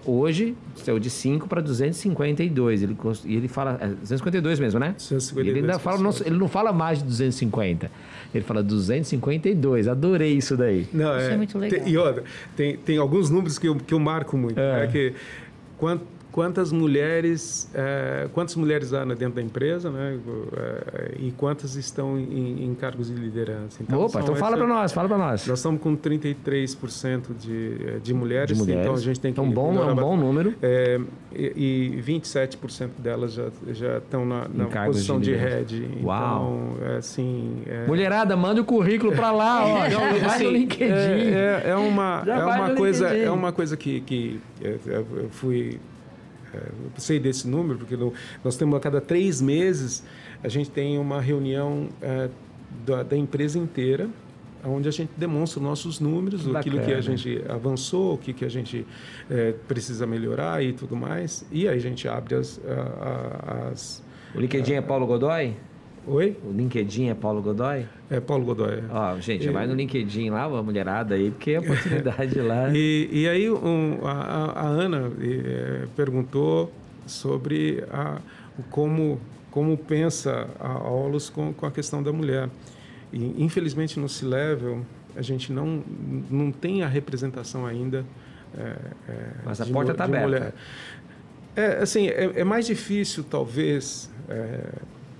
[0.06, 2.82] Hoje, saiu de 5 para 252.
[2.82, 3.78] Ele, e ele fala.
[3.80, 4.94] É 252 mesmo, né?
[4.96, 7.90] 252 ele, ainda fala, não, ele não fala mais de 250.
[8.34, 9.88] Ele fala 252.
[9.88, 10.86] Adorei isso daí.
[10.92, 11.80] Não, isso é, é muito legal.
[11.80, 14.58] Tem, e outra, tem, tem alguns números que eu, que eu marco muito.
[14.58, 14.80] É.
[14.80, 14.86] Né?
[14.86, 15.12] Que,
[15.76, 16.04] quanto,
[16.36, 20.18] quantas mulheres é, quantas mulheres há dentro da empresa né?
[20.92, 23.82] É, e quantas estão em, em, cargos de liderança?
[23.82, 25.46] Então, Opa, então fala para nós fala para nós.
[25.46, 28.82] Nós estamos com 33% de, de mulheres, de mulheres.
[28.82, 30.54] então a gente tem que então bom é um bom número.
[30.60, 31.00] É,
[31.34, 35.88] e, e 27% delas já já estão na, na posição de, de head.
[36.04, 36.68] Uau.
[36.76, 37.86] então é, assim é...
[37.86, 40.92] mulherada manda o currículo para lá ó, então, vai no LinkedIn.
[40.92, 45.80] é, é, uma é uma coisa é uma coisa que que eu fui
[46.54, 47.96] eu sei desse número, porque
[48.44, 50.02] nós temos a cada três meses,
[50.42, 52.28] a gente tem uma reunião é,
[52.84, 54.08] da, da, empresa inteira,
[54.64, 56.58] onde a gente demonstra os nossos números, Bacana.
[56.60, 58.86] aquilo que a gente avançou, o que, que a gente
[59.30, 61.46] é, precisa melhorar e tudo mais.
[61.52, 62.60] E aí a gente abre as...
[63.72, 65.54] as o LinkedIn é Paulo Godoy?
[66.06, 66.36] Oi?
[66.44, 67.84] O LinkedIn é Paulo Godoy?
[68.08, 68.82] É Paulo Godoy.
[68.90, 69.50] Ó, gente, e...
[69.50, 72.70] vai no LinkedIn lá, a mulherada aí, porque é oportunidade lá.
[72.72, 76.72] E, e aí um, a, a, Ana é, perguntou
[77.06, 78.18] sobre a,
[78.70, 82.48] como, como pensa a Olus com, com a questão da mulher.
[83.12, 84.86] E, infelizmente, no C-Level,
[85.16, 85.82] a gente não,
[86.30, 88.04] não tem a representação ainda.
[88.56, 88.76] É,
[89.08, 90.26] é, Mas a porta está aberta.
[90.26, 90.54] Mulher.
[91.56, 94.60] É, assim, é, é, mais difícil, talvez, é,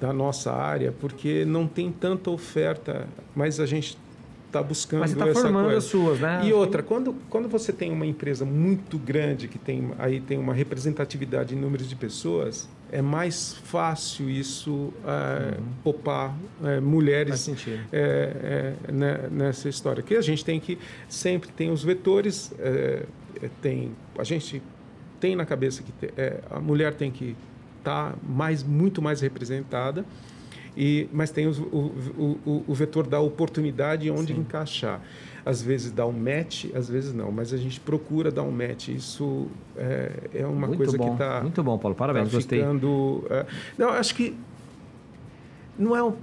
[0.01, 3.99] da nossa área, porque não tem tanta oferta, mas a gente
[4.47, 5.79] está buscando mas você tá essa formando coisa.
[5.79, 6.43] as suas, né?
[6.45, 10.55] E outra, quando, quando você tem uma empresa muito grande, que tem, aí tem uma
[10.55, 15.65] representatividade em números de pessoas, é mais fácil isso é, uhum.
[15.83, 20.03] popar é, mulheres é, é, né, nessa história.
[20.03, 20.79] Que a gente tem que
[21.09, 23.03] sempre tem os vetores, é,
[23.43, 24.63] é, tem a gente
[25.19, 25.93] tem na cabeça que
[26.51, 27.35] a mulher tem que
[27.87, 30.05] está mais, muito mais representada.
[30.77, 31.93] E, mas tem os, o,
[32.45, 34.41] o, o, vetor da oportunidade onde Sim.
[34.41, 35.01] encaixar.
[35.43, 38.89] Às vezes dá um match, às vezes não, mas a gente procura dar um match.
[38.89, 41.41] Isso é, é uma muito coisa bom, que está.
[41.41, 41.97] Muito bom, Paulo.
[41.97, 42.59] Parabéns, tá gostei.
[42.59, 43.47] Ficando, é,
[43.79, 44.37] não, acho que
[45.79, 46.15] não é um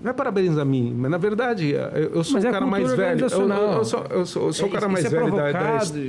[0.00, 2.66] não é parabéns a mim, mas na verdade eu, eu sou mas o é cara
[2.66, 3.20] mais velho.
[3.20, 5.52] Eu, eu, sou, eu sou, eu sou é, o cara mais é velho da,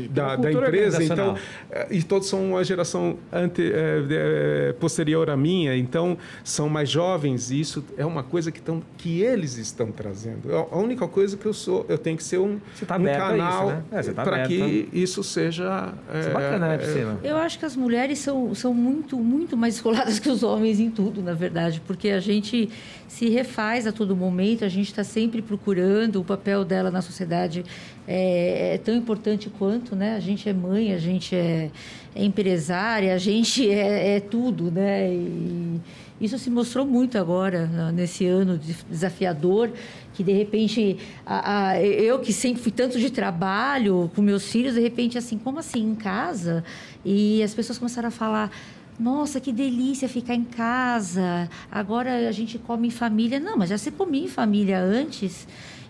[0.09, 1.35] da, da, empresa, então
[1.69, 7.51] é, e todos são uma geração ante, é, posterior à minha, então são mais jovens
[7.51, 10.53] e isso é uma coisa que, tão, que eles estão trazendo.
[10.71, 13.83] A única coisa que eu sou, eu tenho que ser um, tá um canal né?
[13.91, 15.93] é, tá para que isso seja.
[16.17, 17.19] Isso é bacana, né, Priscila?
[17.23, 20.89] Eu acho que as mulheres são, são muito, muito mais escoladas que os homens em
[20.89, 22.69] tudo, na verdade, porque a gente
[23.07, 27.63] se refaz a todo momento, a gente está sempre procurando, o papel dela na sociedade
[28.07, 30.15] é, é, tão importante quanto, né?
[30.15, 31.69] A gente é mãe, a gente é,
[32.15, 35.13] é empresária, a gente é, é, tudo, né?
[35.13, 35.81] E
[36.19, 38.59] isso se mostrou muito agora, nesse ano
[38.89, 39.71] desafiador,
[40.13, 44.75] que de repente, a, a, eu que sempre fui tanto de trabalho com meus filhos,
[44.75, 46.63] de repente, assim, como assim, em casa?
[47.03, 48.51] E as pessoas começaram a falar
[48.99, 51.49] nossa, que delícia ficar em casa.
[51.71, 53.39] Agora a gente come em família.
[53.39, 55.47] Não, mas já se comia em família antes.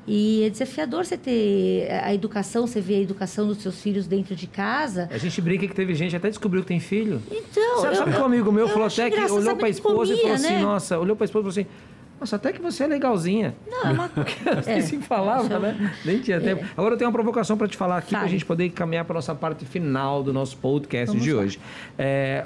[0.08, 4.36] E é desafiador você ter a educação, você vê a educação dos seus filhos dentro
[4.36, 5.08] de casa.
[5.12, 7.22] A gente brinca que teve gente até descobriu que tem filho.
[7.30, 7.82] Então.
[7.82, 10.22] Sabe, sabe eu, um amigo meu falou até que olhou para a esposa comia, e
[10.22, 10.62] falou assim: né?
[10.62, 11.92] nossa, olhou para a esposa e falou assim.
[12.20, 13.56] Nossa, até que você é legalzinha.
[13.68, 14.12] Não, é uma
[14.68, 15.96] é, assim falava, né?
[16.06, 16.64] Nem tinha tempo.
[16.64, 16.68] É.
[16.78, 19.16] Agora eu tenho uma provocação para te falar aqui, para a gente poder caminhar para
[19.16, 21.42] nossa parte final do nosso podcast Vamos de lá.
[21.42, 21.60] hoje.
[21.98, 22.46] É,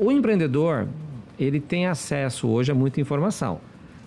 [0.00, 0.88] o empreendedor,
[1.38, 3.60] ele tem acesso hoje a muita informação.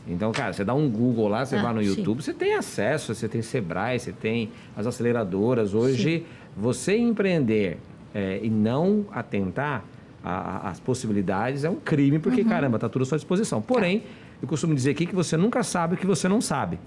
[0.07, 1.89] Então, cara, você dá um Google lá, você Ah, vai no sim.
[1.89, 5.73] YouTube, você tem acesso, você tem Sebrae, você tem as aceleradoras.
[5.73, 6.25] Hoje,
[6.57, 7.77] você empreender
[8.13, 9.83] é, e não atentar
[10.23, 12.47] às possibilidades é um crime, porque, Uhum.
[12.49, 13.61] caramba, tá tudo à sua disposição.
[13.61, 14.03] Porém,
[14.41, 16.79] eu costumo dizer aqui que você nunca sabe o que você não sabe.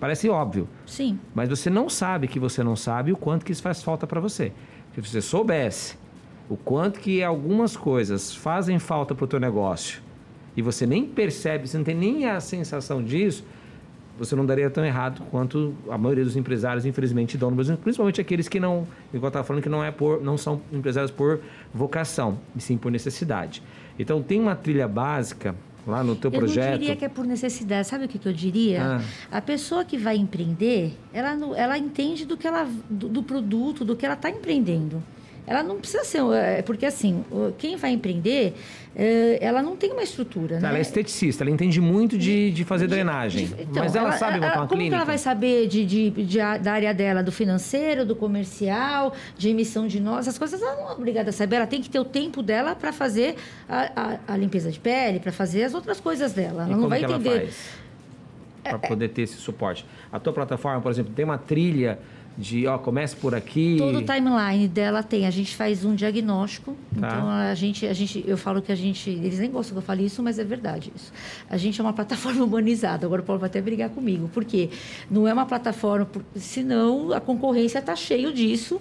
[0.00, 1.18] Parece óbvio, Sim.
[1.34, 4.20] mas você não sabe que você não sabe o quanto que isso faz falta para
[4.20, 4.52] você.
[4.94, 5.96] Se você soubesse
[6.48, 10.02] o quanto que algumas coisas fazem falta para o teu negócio
[10.56, 13.44] e você nem percebe, você não tem nem a sensação disso,
[14.18, 18.20] você não daria tão errado quanto a maioria dos empresários, infelizmente, dão no Brasil, principalmente
[18.20, 21.40] aqueles que não, igual eu estava falando, que não, é por, não são empresários por
[21.72, 23.62] vocação, e sim por necessidade.
[23.98, 25.54] Então, tem uma trilha básica
[25.86, 26.72] lá no teu Eu projeto.
[26.72, 27.88] não diria que é por necessidade.
[27.88, 28.82] Sabe o que, que eu diria?
[28.82, 29.00] Ah.
[29.30, 33.96] A pessoa que vai empreender, ela, ela entende do que ela do, do produto, do
[33.96, 35.02] que ela está empreendendo.
[35.46, 36.22] Ela não precisa ser.
[36.34, 37.24] é, Porque assim,
[37.58, 38.54] quem vai empreender,
[38.94, 40.56] é, ela não tem uma estrutura.
[40.58, 40.78] Ela né?
[40.78, 43.46] é esteticista, ela entende muito de, de fazer De- drenagem.
[43.46, 44.90] de- então, mas ela, sabe montar uma como clínica?
[44.90, 49.48] que ela vai saber de, de, de da área dela, do financeiro, do comercial, de
[49.48, 50.20] emissão de nós?
[50.28, 51.56] Essas coisas ela não é obrigada a saber.
[51.56, 53.34] Ela tem que ter o tempo dela para fazer
[53.68, 53.90] a,
[54.28, 56.62] a, a limpeza de pele, para fazer as outras coisas dela.
[56.62, 57.50] E Ela não como vai que ela entender.
[58.62, 59.84] para poder ter esse suporte?
[60.12, 61.98] A tua plataforma, por exemplo, tem uma trilha
[62.36, 63.76] de, ó, comece por aqui.
[63.78, 65.26] Todo o timeline dela tem.
[65.26, 66.76] A gente faz um diagnóstico.
[66.98, 67.08] Tá.
[67.08, 69.82] Então a gente, a gente, eu falo que a gente, eles nem gostam que eu
[69.82, 71.12] fale isso, mas é verdade isso.
[71.48, 73.06] A gente é uma plataforma humanizada.
[73.06, 74.70] Agora o Paulo vai até brigar comigo, porque
[75.10, 78.80] não é uma plataforma, senão a concorrência está cheio disso.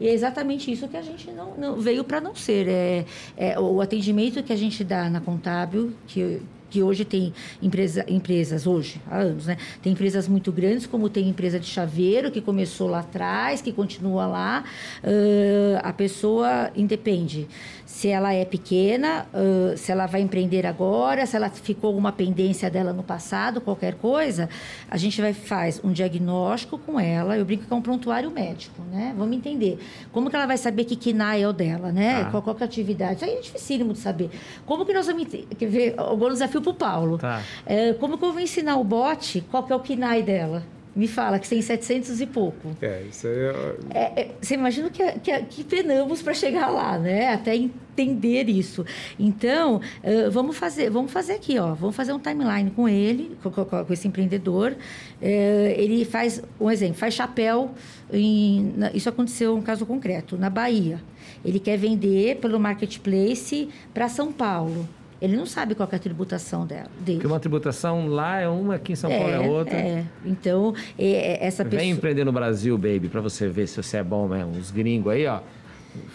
[0.00, 2.66] E é exatamente isso que a gente não, não- veio para não ser.
[2.68, 3.04] É,
[3.36, 6.40] é o atendimento que a gente dá na Contábil, que
[6.72, 9.58] que hoje tem empresa, empresas, hoje, há anos, né?
[9.82, 14.26] Tem empresas muito grandes, como tem empresa de chaveiro, que começou lá atrás, que continua
[14.26, 14.64] lá.
[15.04, 17.46] Ãh, a pessoa independe
[17.84, 22.70] se ela é pequena, ãh, se ela vai empreender agora, se ela ficou alguma pendência
[22.70, 24.48] dela no passado, qualquer coisa,
[24.88, 27.36] a gente vai faz um diagnóstico com ela.
[27.36, 29.14] Eu brinco que é um prontuário médico, né?
[29.14, 29.78] Vamos entender.
[30.10, 32.24] Como que ela vai saber que KINAI é o dela, né?
[32.24, 32.30] Tá.
[32.30, 33.16] Qual, qual é a atividade?
[33.16, 34.30] Isso aí é dificílimo de saber.
[34.64, 35.26] Como que nós vamos...
[35.28, 35.94] ver?
[36.00, 37.18] Um desafio para o Paulo.
[37.18, 37.42] Tá.
[37.66, 40.62] É, como que eu vou ensinar o bot qual que é o KINAI dela?
[40.94, 42.76] Me fala, que tem 700 e pouco.
[42.82, 46.98] É, isso aí é, É, é, você imagina que, que, que penamos para chegar lá,
[46.98, 47.32] né?
[47.32, 48.84] Até entender isso.
[49.18, 51.72] Então, eh, vamos fazer, vamos fazer aqui, ó.
[51.72, 54.76] Vamos fazer um timeline com ele, com, com- com esse empreendedor.
[55.22, 57.70] Eh, ele faz um exemplo, faz chapéu.
[58.12, 61.00] Em, na- isso aconteceu um caso concreto na Bahia.
[61.42, 64.86] Ele quer vender pelo marketplace para São Paulo.
[65.22, 67.18] Ele não sabe qual que é a tributação dela, dele.
[67.18, 69.76] Porque uma tributação lá é uma, aqui em São Paulo é, outra.
[69.76, 70.04] é.
[70.26, 71.10] Então, é,
[71.44, 71.80] é, essa pessoa.
[71.80, 74.50] Vem empreender no Brasil, baby, pra você ver se você é bom mesmo.
[74.58, 75.38] Os gringos aí, ó.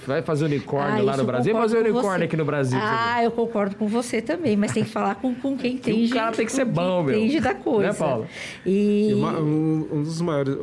[0.05, 2.23] Vai fazer unicórnio Ah, lá no Brasil, vai fazer unicórnio você.
[2.25, 2.79] aqui no Brasil.
[2.81, 6.09] Ah, eu concordo com você também, mas tem que falar com, com quem entende.
[6.11, 7.15] cara tem que ser bom, meu.
[7.17, 7.89] Entende da coisa.
[7.91, 8.25] Né, Paulo?
[8.65, 10.57] E, E uma- um, um dos maiores.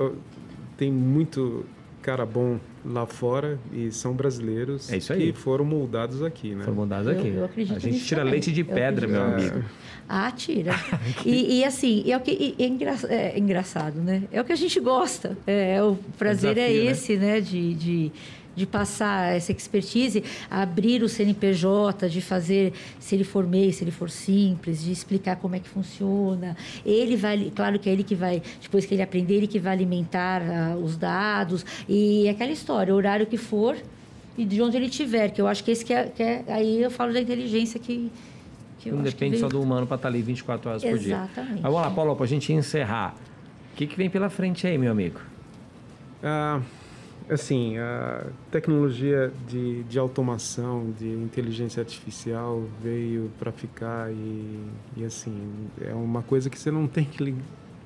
[0.77, 1.65] Tem muito
[2.03, 5.33] cara bom lá fora e são brasileiros É isso aí.
[5.33, 6.65] que foram moldados aqui, né?
[6.65, 7.29] Foram mudados Eu- aqui.
[7.29, 8.33] eu acredito a gente tira também.
[8.33, 9.65] leite de Eu pedra, meu amigo.
[10.09, 10.73] Ah, tira.
[11.25, 14.25] e, e assim, é o que e é, engra- é engraçado, né?
[14.31, 15.37] É o que a gente gosta.
[15.47, 16.91] É, o prazer é, desafio, né?
[16.91, 17.41] esse, né?
[17.41, 18.13] De, de,
[18.55, 23.91] de passar essa expertise, abrir o CNPJ, de fazer, se ele for MEI, se ele
[23.91, 26.57] for simples, de explicar como é que funciona.
[26.85, 29.73] Ele vai, claro que é ele que vai, depois que ele aprender, ele que vai
[29.73, 31.65] alimentar ah, os dados.
[31.89, 33.77] E aquela história, o horário que for
[34.37, 36.83] e de onde ele estiver, que eu acho que esse que é, que é- aí
[36.83, 38.11] eu falo da inteligência que,
[38.87, 41.15] Não que depende só do humano pra estar ali 24 horas por dia.
[41.17, 41.63] Exatamente.
[41.63, 43.15] Vamos lá, Paulo, pra gente encerrar.
[43.73, 45.21] O que, que vem pela frente aí, meu amigo?
[46.23, 46.61] Ah,
[47.29, 54.61] assim, a tecnologia de, de automação, de inteligência artificial veio para ficar e,
[54.97, 55.35] e, assim,
[55.81, 57.35] é uma coisa que você não tem que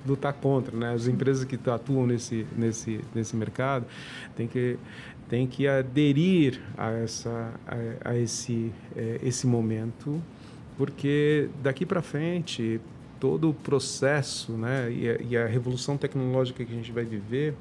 [0.07, 0.93] lutar contra, né?
[0.93, 3.86] As empresas que atuam nesse, nesse, nesse mercado
[4.36, 4.78] têm que,
[5.28, 10.20] têm que aderir a, essa, a, a esse, eh, esse momento,
[10.76, 12.80] porque daqui para frente
[13.20, 17.55] todo o processo né, e, a, e a revolução tecnológica que a gente vai viver,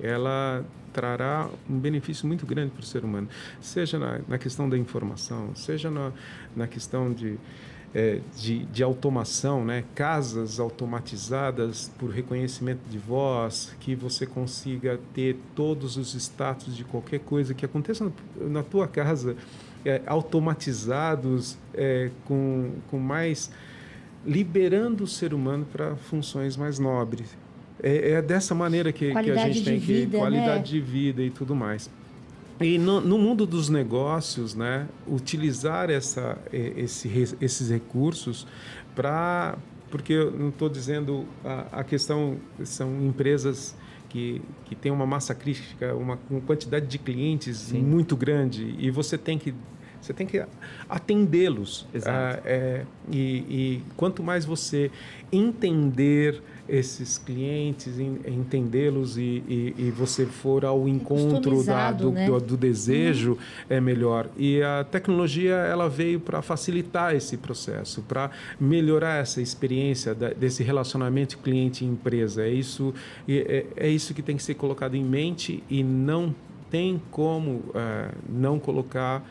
[0.00, 3.28] ela trará um benefício muito grande para o ser humano,
[3.60, 6.12] seja na, na questão da informação, seja na,
[6.54, 7.38] na questão de,
[7.94, 9.84] eh, de, de automação, né?
[9.94, 17.20] casas automatizadas por reconhecimento de voz, que você consiga ter todos os status de qualquer
[17.20, 19.34] coisa que aconteça na, tua casa,
[19.84, 23.50] eh, automatizados eh, com, com mais
[24.24, 27.36] liberando o ser humano para funções mais nobres.
[27.82, 30.62] É, é dessa maneira que, que a Qualidade gente de tem que vida, qualidade né?
[30.62, 31.90] de vida e tudo mais.
[32.60, 37.08] E no, no mundo dos negócios, né, utilizar essa, esse,
[37.40, 38.46] esses recursos
[38.94, 39.58] para
[39.90, 43.76] porque eu não estou dizendo a, a questão são empresas
[44.08, 47.82] que, que têm uma massa crítica, uma, uma quantidade de clientes Sim.
[47.82, 49.54] muito grande e você tem que
[50.00, 50.44] você tem que
[50.88, 51.86] atendê-los.
[52.04, 54.90] Ah, é, e, e, quanto mais você
[55.30, 62.26] entender esses clientes, entendê-los e, e, e, você for ao encontro da, do, né?
[62.26, 63.38] do, do, desejo, uhum.
[63.68, 64.28] é melhor.
[64.36, 70.62] E a tecnologia ela veio para facilitar esse processo, para melhorar essa experiência da, desse
[70.62, 72.42] relacionamento cliente-empresa.
[72.42, 72.94] É isso,
[73.28, 76.34] é, é isso que tem que ser colocado em mente e não
[76.70, 79.22] tem como uh, não colocar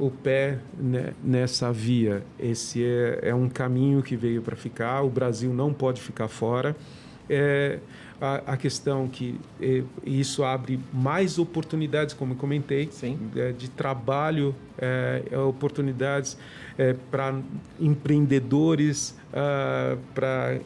[0.00, 2.24] o pé né, nessa via.
[2.38, 6.74] Esse é, é, um caminho que veio para ficar, o Brasil não pode ficar fora.
[7.28, 7.78] É,
[8.20, 12.90] a, a questão que é, isso abre mais oportunidades, como eu comentei,
[13.36, 16.36] é, de trabalho, é, é oportunidades
[17.10, 17.38] para
[17.78, 20.58] empreendedores, ah, para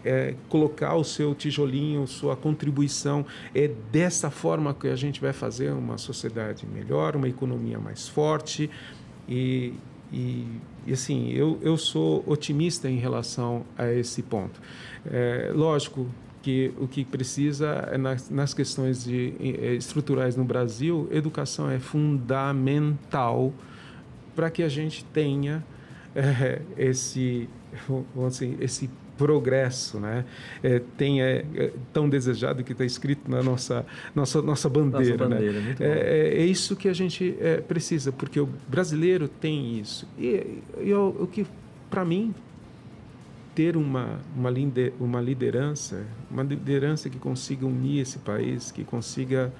[0.48, 3.26] colocar o seu tijolinho, sua contribuição.
[3.52, 8.70] É dessa forma que a gente vai fazer uma sociedade melhor, uma economia mais forte.
[9.28, 9.74] E,
[10.12, 10.46] e,
[10.86, 14.60] e, assim, eu, eu sou otimista em relação a esse ponto.
[15.06, 16.06] É, lógico
[16.42, 21.78] que o que precisa é nas, nas questões de, é, estruturais no Brasil, educação é
[21.78, 23.52] fundamental
[24.36, 25.64] para que a gente tenha
[26.14, 27.48] é, esse,
[28.28, 30.24] dizer, esse progresso, né?
[30.62, 33.84] É, tem é, é, tão desejado que está escrito na nossa
[34.14, 35.76] nossa nossa bandeira, nossa bandeira né?
[35.80, 40.06] É, é, é, isso que a gente é, precisa, porque o brasileiro tem isso.
[40.18, 41.46] E, e o, o que
[41.90, 42.34] para mim
[43.54, 49.52] ter uma uma, lider, uma liderança, uma liderança que consiga unir esse país, que consiga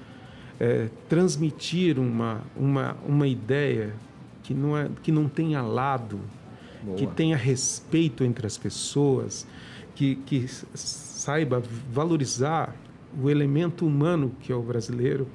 [1.09, 3.93] transmitir uma uma uma ideia
[4.41, 6.17] que não é que não tenha lado
[6.85, 6.97] Boa.
[6.97, 9.47] que tenha respeito entre as pessoas,
[9.95, 12.75] que, que saiba valorizar
[13.19, 15.27] o elemento humano que é o brasileiro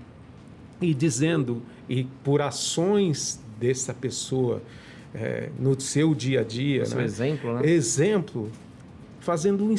[0.80, 4.62] e dizendo, e por ações dessa pessoa
[5.14, 6.84] é, no seu dia a dia.
[6.84, 7.04] Né?
[7.04, 7.68] exemplo, né?
[7.68, 8.50] Exemplo,
[9.18, 9.74] fazendo um,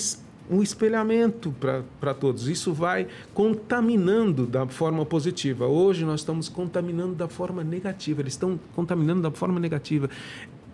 [0.50, 1.56] um espelhamento
[2.00, 2.48] para todos.
[2.48, 5.66] Isso vai contaminando da forma positiva.
[5.66, 8.22] Hoje nós estamos contaminando da forma negativa.
[8.22, 10.10] Eles estão contaminando da forma negativa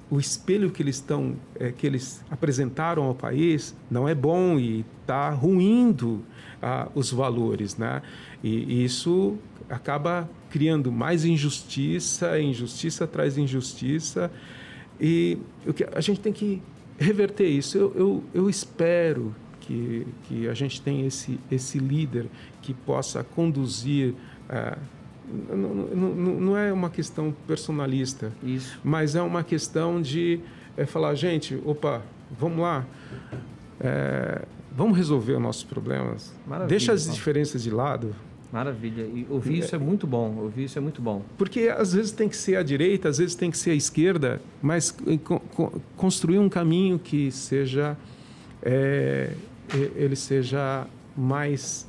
[0.10, 4.86] o espelho que eles estão é, que eles apresentaram ao país não é bom e
[5.02, 6.24] está ruindo
[6.62, 8.02] ah, os valores, né?
[8.44, 9.38] E, e, isso
[9.70, 14.32] acaba criando mais injustiça, injustiça traz injustiça
[15.00, 16.62] e o que a gente tem que
[16.98, 17.78] reverter isso.
[17.78, 22.28] Eu, eu, eu espero que, que a gente tenha esse esse líder
[22.62, 24.14] que possa conduzir
[24.50, 24.78] ah,
[25.28, 28.80] não, não, não, é uma questão personalista, Isso.
[28.84, 30.40] mas é uma questão de
[30.78, 32.02] é, falar, gente, opa,
[32.40, 32.86] vamos lá,
[33.80, 38.16] é, vamos resolver os nossos problemas, Maravilha, deixa as diferenças de lado.
[38.52, 41.22] Maravilha, e ouvir isso é muito bom, ouvir isso é muito bom.
[41.38, 44.42] Porque às vezes tem que ser a direita, às vezes tem que ser a esquerda,
[44.62, 44.96] mas
[45.98, 47.98] construir um caminho que seja,
[48.64, 49.34] é,
[49.96, 51.86] ele seja mais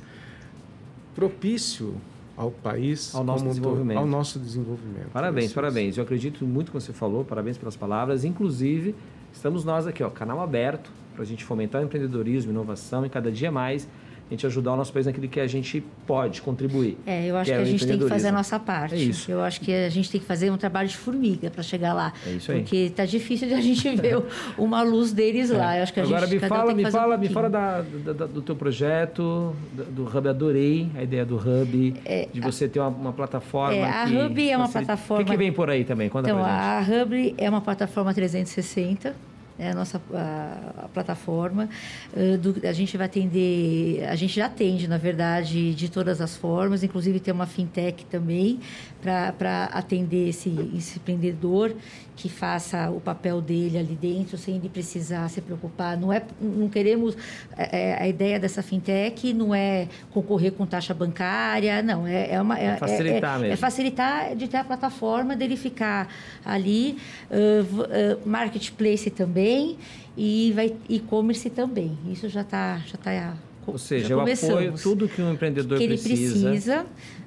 [1.15, 1.95] propício
[2.39, 3.97] ao país, ao nosso desenvolvimento.
[3.97, 5.09] ao nosso desenvolvimento.
[5.11, 5.55] Parabéns, Isso.
[5.55, 5.97] parabéns.
[5.97, 8.23] Eu acredito muito que você falou, parabéns pelas palavras.
[8.23, 8.95] Inclusive,
[9.33, 13.29] estamos nós aqui, ó, canal aberto para a gente fomentar o empreendedorismo, inovação e cada
[13.29, 13.89] dia mais
[14.29, 16.97] a gente ajudar o nosso país naquilo que a gente pode contribuir.
[17.05, 18.93] É, eu acho que, que é a gente tem que fazer a nossa parte.
[18.93, 19.31] É isso.
[19.31, 22.13] Eu acho que a gente tem que fazer um trabalho de formiga para chegar lá.
[22.25, 22.59] É isso aí.
[22.59, 24.21] Porque está difícil de a gente ver
[24.55, 25.77] uma luz deles lá.
[25.77, 28.25] Eu acho que a Agora gente, me fala, me fala, um me fala da, da,
[28.27, 30.29] do teu projeto, do, do, Hub.
[30.29, 33.75] Adorei a ideia do Hub, é, de você ter uma, uma plataforma.
[33.75, 35.23] É, a Hub é uma plataforma.
[35.23, 36.07] O que, que, vem por aí também?
[36.07, 39.15] Conta então, a Hub é uma plataforma 360
[39.59, 41.69] é a nossa a, a plataforma.
[42.13, 46.35] Uh, do, a gente vai atender, a gente já atende, na verdade, de todas as
[46.35, 48.59] formas, inclusive tem uma fintech também
[49.01, 51.73] para atender esse, esse empreendedor
[52.15, 55.97] que faça o papel dele ali dentro sem ele precisar se preocupar.
[55.97, 57.15] Não é, não queremos
[57.57, 62.41] é, é a ideia dessa fintech não é concorrer com taxa bancária, não é, é
[62.41, 63.53] uma é, é facilitar é, mesmo.
[63.53, 66.97] É facilitar de ter a plataforma dele ficar ali,
[67.31, 69.77] uh, uh, marketplace também
[70.17, 71.97] e vai e-commerce também.
[72.11, 73.37] Isso já está já tá
[73.71, 76.49] ou seja, eu apoio tudo que um empreendedor que ele precisa.
[76.49, 76.85] precisa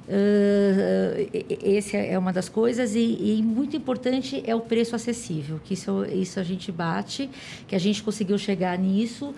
[0.09, 1.31] uh,
[1.63, 6.05] esse é uma das coisas e, e, muito importante é o preço acessível, que isso,
[6.07, 7.29] isso a gente bate,
[7.67, 9.35] que a gente conseguiu chegar nisso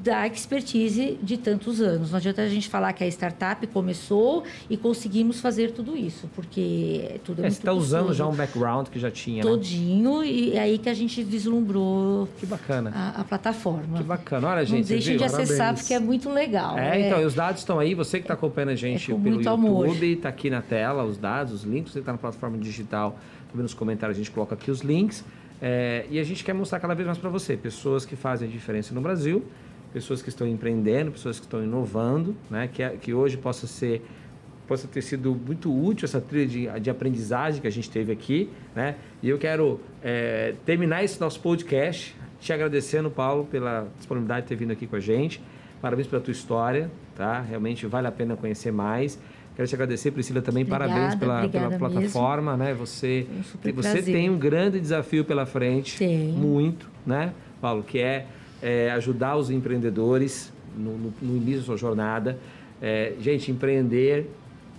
[0.00, 2.10] da expertise de tantos anos.
[2.10, 7.20] Não adianta a gente falar que a startup começou e conseguimos fazer tudo isso, porque
[7.24, 9.50] tudo é, é Você está usando já um background que já tinha, né?
[9.50, 10.26] Todinho, né?
[10.26, 12.90] e é aí que a gente vislumbrou que bacana.
[12.94, 13.98] A, a plataforma.
[13.98, 14.48] Que bacana.
[14.48, 15.80] Olha, gente, Não deixem de acessar, Parabéns.
[15.80, 16.78] porque é muito legal.
[16.78, 17.94] É, é, então, e os dados estão aí.
[17.94, 21.52] Você que está acompanhando a é gente pelo YouTube, está aqui na tela os dados,
[21.52, 21.92] os links.
[21.92, 23.18] Você está na plataforma digital,
[23.48, 25.24] também nos comentários a gente coloca aqui os links.
[25.60, 28.50] É, e a gente quer mostrar cada vez mais para você pessoas que fazem a
[28.50, 29.44] diferença no Brasil,
[29.96, 32.68] pessoas que estão empreendendo, pessoas que estão inovando, né?
[32.70, 34.02] que, é, que hoje possa ser
[34.68, 38.50] possa ter sido muito útil essa trilha de, de aprendizagem que a gente teve aqui,
[38.74, 38.96] né?
[39.22, 44.56] E eu quero é, terminar esse nosso podcast te agradecendo, Paulo, pela disponibilidade de ter
[44.56, 45.40] vindo aqui com a gente.
[45.80, 47.40] Parabéns pela tua história, tá?
[47.40, 49.16] Realmente vale a pena conhecer mais.
[49.54, 52.74] Quero te agradecer, Priscila, também obrigada, parabéns pela, pela plataforma, né?
[52.74, 53.26] Você,
[53.64, 56.32] um você tem um grande desafio pela frente, tem.
[56.32, 57.84] muito, né, Paulo?
[57.84, 58.26] Que é,
[58.62, 62.38] é ajudar os empreendedores no, no, no, início da sua jornada.
[62.80, 64.30] É, gente, empreender,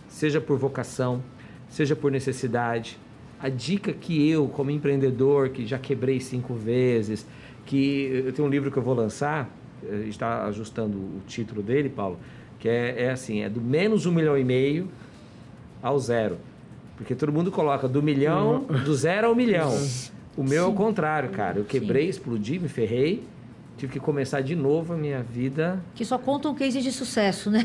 [0.07, 1.21] seja por vocação,
[1.69, 2.97] seja por necessidade.
[3.39, 7.25] A dica que eu, como empreendedor, que já quebrei cinco vezes,
[7.65, 9.49] que eu tenho um livro que eu vou lançar,
[10.07, 12.17] está ajustando o título dele, Paulo,
[12.59, 14.87] que é, é assim, é do menos um milhão e meio
[15.81, 16.37] ao zero.
[16.95, 18.83] Porque todo mundo coloca do milhão, uhum.
[18.83, 19.71] do zero ao milhão.
[20.37, 20.69] O meu Sim.
[20.69, 21.57] é o contrário, cara.
[21.57, 22.09] Eu quebrei, Sim.
[22.09, 23.23] explodi, me ferrei.
[23.77, 25.79] Tive que começar de novo a minha vida.
[25.93, 27.63] Que só contam um case de sucesso, né?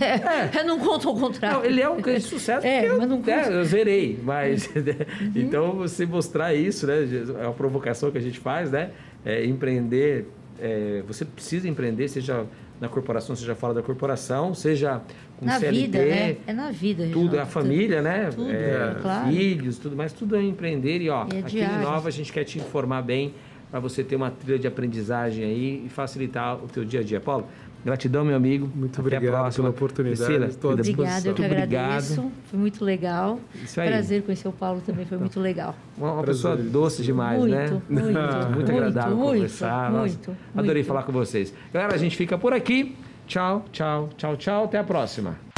[0.53, 0.61] É.
[0.63, 1.59] não contam o contrário.
[1.59, 3.23] Não, ele é um case de sucesso é, eu, mas não.
[3.27, 4.21] É, eu zerei.
[4.23, 5.33] Mas, uhum.
[5.35, 6.97] então, você mostrar isso, né?
[7.41, 8.91] É uma provocação que a gente faz, né?
[9.25, 10.29] É, empreender,
[10.61, 12.45] é, você precisa empreender, seja
[12.79, 15.01] na corporação, seja fora da corporação, seja
[15.39, 15.81] com na CLT.
[15.81, 16.37] Vida, né?
[16.47, 17.09] É na vida.
[17.11, 18.29] Tudo, a família, né?
[18.35, 19.31] Tudo, é, claro.
[19.31, 21.01] Filhos, tudo mais, tudo é empreender.
[21.01, 23.33] E, ó, e é aqui em Nova a gente quer te informar bem
[23.73, 27.19] para você ter uma trilha de aprendigem aí e facilitar o teu dia a dia.
[27.19, 27.49] Paulo,
[27.85, 28.71] Gratidão, meu amigo.
[28.75, 30.25] Muito Até obrigado pela oportunidade.
[30.25, 32.13] Priscila, estou à Obrigada, eu que agradeço.
[32.21, 32.33] Obrigado.
[32.45, 33.41] Foi muito legal.
[33.57, 33.89] Isso aí.
[33.89, 35.75] Prazer conhecer o Paulo também, foi muito legal.
[35.99, 37.63] Uma, uma pessoa doce demais, muito, né?
[37.89, 38.51] Muito, muito.
[38.55, 39.91] muito agradável muito, conversar.
[39.91, 41.53] Muito, muito, Adorei falar com vocês.
[41.73, 42.95] Galera, a gente fica por aqui.
[43.27, 44.65] Tchau, tchau, tchau, tchau.
[44.65, 45.52] Até a próxima.